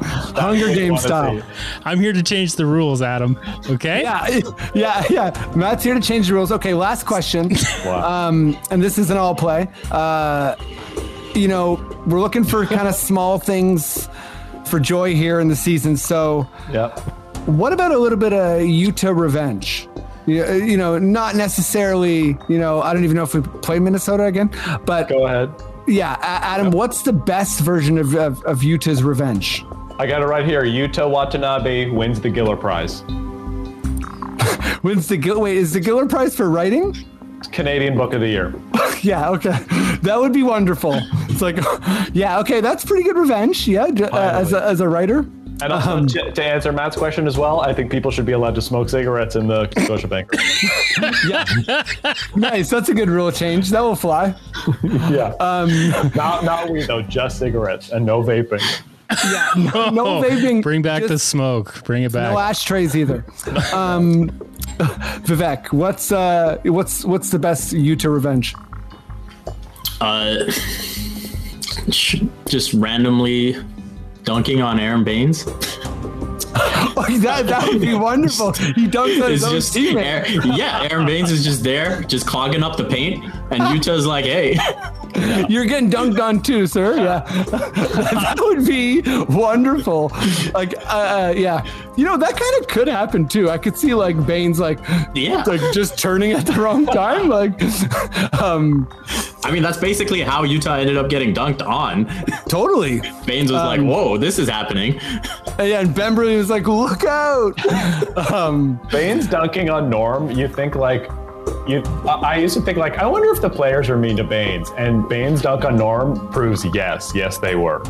[0.00, 1.40] Hunger what you Game style.
[1.40, 1.44] see.
[1.84, 3.38] I'm here to change the rules, Adam.
[3.68, 4.02] Okay.
[4.02, 4.40] Yeah,
[4.74, 5.52] yeah, yeah.
[5.56, 6.52] Matt's here to change the rules.
[6.52, 7.50] Okay, last question.
[7.84, 8.28] Wow.
[8.28, 9.68] Um, and this is an all play.
[9.90, 10.54] Uh,
[11.34, 11.74] you know,
[12.06, 14.08] we're looking for kind of small things
[14.66, 15.96] for joy here in the season.
[15.96, 17.00] So, yep.
[17.48, 19.88] What about a little bit of Yuta revenge?
[20.26, 24.24] You you know, not necessarily, you know, I don't even know if we play Minnesota
[24.24, 24.50] again,
[24.84, 25.50] but Go ahead.
[25.86, 29.64] yeah, Adam, what's the best version of, of, of Yuta's revenge?
[29.98, 30.62] I got it right here.
[30.62, 33.02] Yuta Watanabe wins the Giller Prize.
[34.82, 35.56] wins the Gil- wait?
[35.56, 36.94] Is the Giller Prize for writing?
[37.50, 38.54] Canadian Book of the Year.
[39.00, 39.56] Yeah, okay,
[40.02, 40.98] that would be wonderful.
[41.28, 41.56] It's like,
[42.12, 43.68] yeah, okay, that's pretty good revenge.
[43.68, 45.24] Yeah, uh, as a, as a writer.
[45.60, 48.32] And also, Um, to, to answer Matt's question as well, I think people should be
[48.32, 50.28] allowed to smoke cigarettes in the Scotiabank.
[51.28, 51.44] Yeah,
[52.34, 53.70] nice, that's a good rule change.
[53.70, 54.34] That will fly.
[54.82, 55.34] yeah.
[55.40, 55.70] Um,
[56.16, 58.60] not not weed though, just cigarettes and no vaping.
[59.10, 60.62] Yeah, no, no vaping.
[60.62, 61.82] Bring back the smoke.
[61.84, 62.32] Bring it back.
[62.32, 63.24] no ashtrays either.
[63.72, 64.28] Um,
[65.24, 68.54] Vivek, what's uh, what's what's the best Yuta revenge?
[70.00, 70.44] Uh,
[72.46, 73.56] just randomly
[74.28, 75.46] dunking on Aron Baynes.
[77.20, 78.52] That that would be wonderful.
[78.52, 80.28] He dunks on his own just teammate.
[80.36, 84.24] Aaron- yeah, Aron Baynes is just there, just clogging up the paint, and Yuta's like,
[84.24, 84.58] "Hey,
[85.48, 86.96] You're getting dunked on too, sir.
[86.96, 87.20] Yeah,
[87.50, 89.00] that would be
[89.34, 90.10] wonderful.
[90.52, 91.64] Like, uh, uh, yeah,
[91.96, 93.48] you know that kind of could happen too.
[93.48, 94.78] I could see like Baynes like,
[95.14, 95.44] Yeah.
[95.46, 97.28] like just turning at the wrong time.
[97.28, 97.60] Like,
[98.42, 98.86] um,
[99.48, 102.04] I mean, that's basically how Yuta ended up getting dunked on."
[102.48, 103.00] totally.
[103.24, 105.00] Baynes was like, "Whoa, this is happening."
[105.58, 107.58] And, yeah, and Bemberly was like, "Look out!"
[108.32, 111.10] um, Baynes dunking on Norm, you think like
[111.66, 114.24] you I I used to think like I wonder if the players are mean to
[114.24, 117.82] Baynes and Baynes dunk on Norm proves yes, yes they were.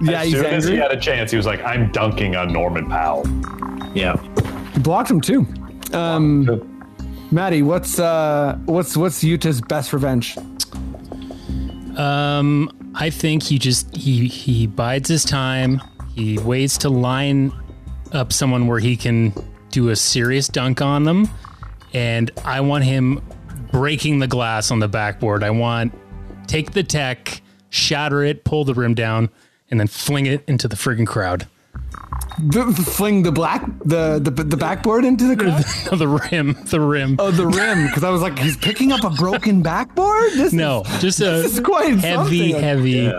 [0.00, 2.52] yeah, as he's soon as he had a chance, he was like, I'm dunking on
[2.52, 3.26] Norman Powell.
[3.92, 4.16] Yeah.
[4.72, 5.46] He blocked him too.
[5.92, 6.46] Um,
[7.30, 10.36] Maddie, what's uh, what's what's Yuta's best revenge?
[11.98, 15.82] Um, I think he just he he bides his time.
[16.14, 17.52] He waits to line
[18.12, 19.34] up someone where he can
[19.70, 21.28] do a serious dunk on them,
[21.92, 23.22] and I want him
[23.72, 25.44] breaking the glass on the backboard.
[25.44, 25.92] I want
[26.46, 29.28] take the tech, shatter it, pull the rim down,
[29.70, 31.46] and then fling it into the friggin' crowd.
[32.40, 35.64] The, fling the black the the, the backboard into the crowd?
[35.98, 37.16] the rim, the rim.
[37.18, 40.32] oh the rim because I was like he's picking up a broken backboard.
[40.34, 42.62] This no, just a this is quite heavy, something.
[42.62, 43.12] heavy,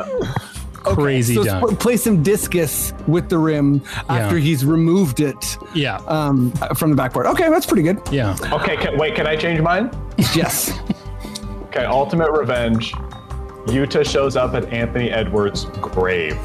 [0.84, 1.67] crazy so dunk.
[1.71, 4.43] sp- play some discus with the rim after Yeah.
[4.43, 7.25] he's removed it yeah, um, from the backboard.
[7.27, 7.99] Okay, that's pretty good.
[8.11, 8.38] yeah.
[8.53, 9.91] Okay, can, wait, can I change mine?
[10.34, 10.71] Yes.
[11.67, 12.93] Okay, ultimate revenge.
[13.67, 16.38] Yuta shows up at Anthony Edwards' grave.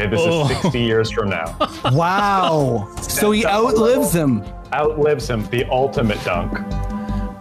[0.00, 0.48] Okay, this Oh.
[0.50, 1.56] is 60 years from now.
[1.92, 2.88] wow.
[3.02, 4.42] So he outlives him.
[4.72, 6.58] Outlives him, the ultimate dunk.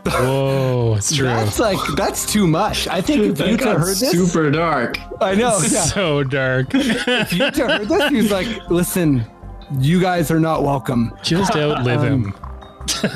[0.05, 1.27] Whoa, it's true.
[1.27, 2.87] That's like that's too much.
[2.87, 4.97] I think if That Yuta got heard this, super dark.
[5.21, 5.59] I know.
[5.69, 5.81] Yeah.
[5.83, 6.73] so dark.
[6.73, 9.23] If Yuta heard this, he was like, "Listen,
[9.77, 12.25] you guys are not welcome." Just outlive him.
[12.27, 12.33] Um,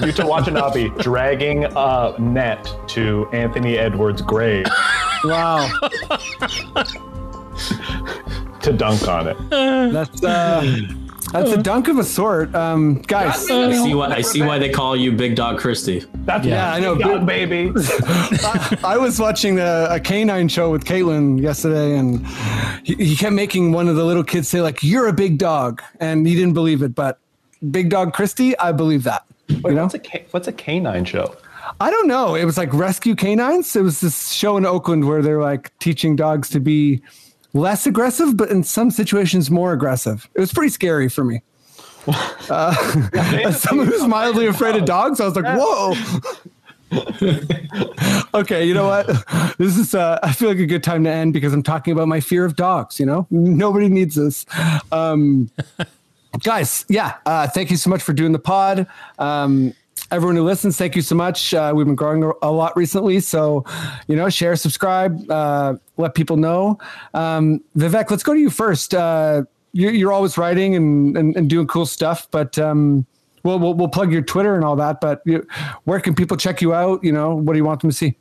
[0.03, 4.67] Yuta Watanabe dragging a net to Anthony Edwards' grave
[5.23, 5.67] Wow.
[8.63, 9.37] to dunk on it.
[9.49, 10.79] That's uh,
[11.31, 13.49] that's a dunk of a sort, um, guys.
[13.49, 16.03] I see why I see why they call you Big Dog Christie.
[16.25, 16.95] That's Yeah, I know.
[16.95, 17.71] Dunk, baby.
[18.83, 22.25] I was watching a, a canine show with Caitlin yesterday, and
[22.83, 25.81] he, he kept making one of the little kids say like, "You're a big dog,"
[25.99, 27.19] and he didn't believe it, but
[27.71, 29.25] Big Dog Christie, I believe that.
[29.49, 31.35] Wait, you know, what's a what's a canine show?
[31.79, 32.35] I don't know.
[32.35, 33.75] It was like rescue canines.
[33.75, 37.01] It was this show in Oakland where they're like teaching dogs to be
[37.53, 40.29] less aggressive, but in some situations more aggressive.
[40.33, 41.41] It was pretty scary for me.
[42.49, 43.09] Uh,
[43.45, 45.93] as someone who's mildly afraid of dogs, I was like, whoa.
[48.33, 49.07] okay, you know what?
[49.57, 52.07] This is uh, I feel like a good time to end because I'm talking about
[52.07, 52.99] my fear of dogs.
[52.99, 54.45] You know, nobody needs this.
[54.91, 55.49] Um,
[56.43, 58.87] guys, yeah, uh, thank you so much for doing the pod.
[59.17, 59.73] Um,
[60.11, 61.53] everyone who listens, thank you so much.
[61.53, 63.65] Uh, we've been growing a lot recently, so
[64.07, 66.77] you know, share, subscribe, uh, let people know.
[67.13, 68.93] Um, Vivek, let's go to you first.
[68.93, 73.05] Uh, you're, you're always writing and, and, and doing cool stuff, but um,
[73.43, 75.01] we'll, we'll we'll plug your Twitter and all that.
[75.01, 75.45] But you,
[75.83, 77.03] where can people check you out?
[77.03, 78.15] You know, what do you want them to see?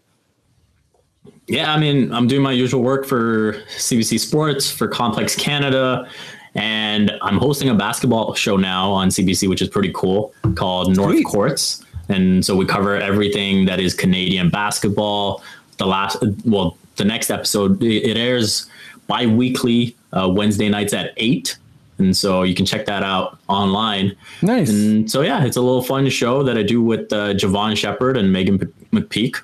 [1.47, 6.09] Yeah, I mean, I'm doing my usual work for CBC Sports for Complex Canada,
[6.55, 11.15] and I'm hosting a basketball show now on CBC, which is pretty cool, called North
[11.15, 11.27] Sweet.
[11.27, 11.85] Courts.
[12.09, 15.43] And so we cover everything that is Canadian basketball.
[15.79, 18.67] The last, well, the next episode it airs
[19.07, 21.57] bi-weekly uh, Wednesday nights at eight,
[21.99, 24.17] and so you can check that out online.
[24.43, 24.71] Nice.
[24.71, 28.17] And so yeah, it's a little fun show that I do with uh, Jevohn Shepherd
[28.17, 29.37] and Megan P- McPeak,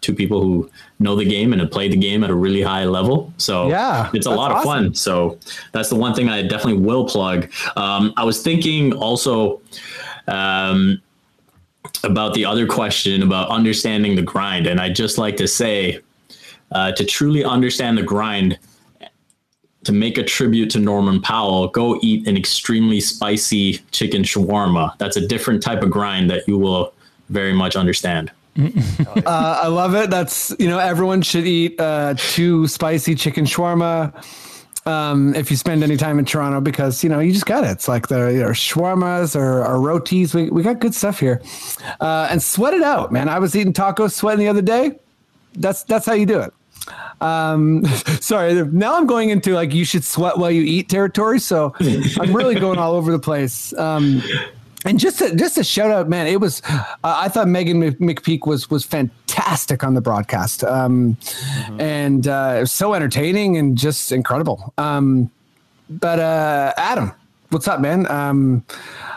[0.00, 2.84] two people who know the game and have played the game at a really high
[2.84, 3.32] level.
[3.38, 4.68] So Yeah, it's a lot of awesome.
[4.86, 4.94] fun.
[4.94, 5.38] So
[5.72, 7.50] that's the one thing I definitely will plug.
[7.76, 9.60] Um, I was thinking also
[10.28, 11.00] um,
[12.04, 16.00] about the other question about understanding the grind, and I just like to say
[16.72, 18.58] uh, to truly understand the grind.
[19.86, 24.96] To make a tribute to Norman Powell, go eat an extremely spicy chicken shawarma.
[24.98, 26.94] That's a different type of grind that you will
[27.30, 28.30] very much understand.
[29.24, 30.10] Uh, I love it.
[30.10, 34.12] That's you know everyone should eat uh, two spicy chicken shawarma.
[34.84, 37.70] Um, if you spend any time in Toronto, because you know you just got it.
[37.70, 40.34] It's like the know, shawarmas or, or rotis.
[40.34, 41.40] We we got good stuff here,
[42.00, 43.28] uh, and sweat it out, man.
[43.28, 44.98] I was eating tacos, sweating the other day.
[45.54, 46.52] That's that's how you do it.
[47.20, 47.84] Um,
[48.20, 51.38] sorry, now I'm going into like you should sweat while you eat territory.
[51.38, 51.74] So
[52.20, 53.72] I'm really going all over the place.
[53.74, 54.22] Um,
[54.84, 56.26] and just a, just a shout out, man.
[56.26, 61.16] It was uh, I thought Megan Mc- McPeak was was fantastic on the broadcast, um,
[61.78, 64.74] and uh, it was so entertaining and just incredible.
[64.78, 65.30] Um,
[65.88, 67.12] but uh, Adam,
[67.50, 68.10] what's up, man?
[68.10, 68.64] Um,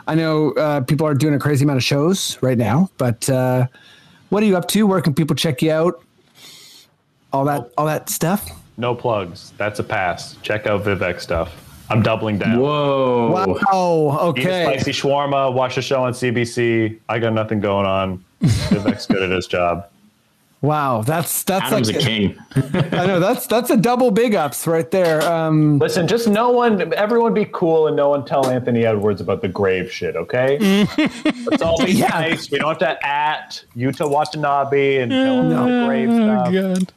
[0.07, 3.65] I know uh, people are doing a crazy amount of shows right now, but uh,
[4.29, 4.85] what are you up to?
[4.85, 6.03] Where can people check you out?
[7.35, 8.49] All that, all that stuff.
[8.77, 9.51] No plugs.
[9.57, 10.37] That's a pass.
[10.41, 11.53] Check out Vivek stuff.
[11.89, 12.59] I'm doubling down.
[12.59, 13.55] Whoa.
[13.71, 14.17] Wow.
[14.29, 14.41] Okay.
[14.41, 14.79] Eat a Okay.
[14.79, 15.53] spicy shawarma.
[15.53, 16.97] Watch a show on CBC.
[17.09, 18.23] I got nothing going on.
[18.41, 19.85] Vivek's good at his job.
[20.61, 21.01] Wow.
[21.03, 22.37] That's that's Adam's like a king.
[22.93, 25.21] I know that's that's a double big ups right there.
[25.29, 29.41] Um, Listen, just no one, everyone be cool and no one tell Anthony Edwards about
[29.41, 30.57] the grave shit, okay?
[31.45, 32.07] Let's all be Yeah.
[32.07, 32.49] nice.
[32.49, 36.53] We don't have to at Yuta Watanabe and tell him about the grave stuff.
[36.53, 36.93] God.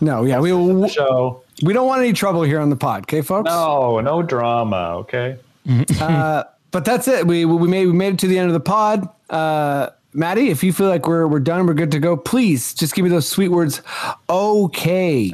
[0.00, 1.42] No, yeah, we we Show.
[1.58, 3.46] don't want any trouble here on the pod, okay, folks?
[3.46, 5.38] No, no drama, okay?
[6.70, 7.26] but that's it.
[7.26, 9.08] We we made we made it to the end of the pod.
[9.28, 12.16] Uh, Maddie, if you feel like we're we're done, we're good to go.
[12.16, 13.82] Please just give me those sweet words.
[14.28, 15.30] Okay.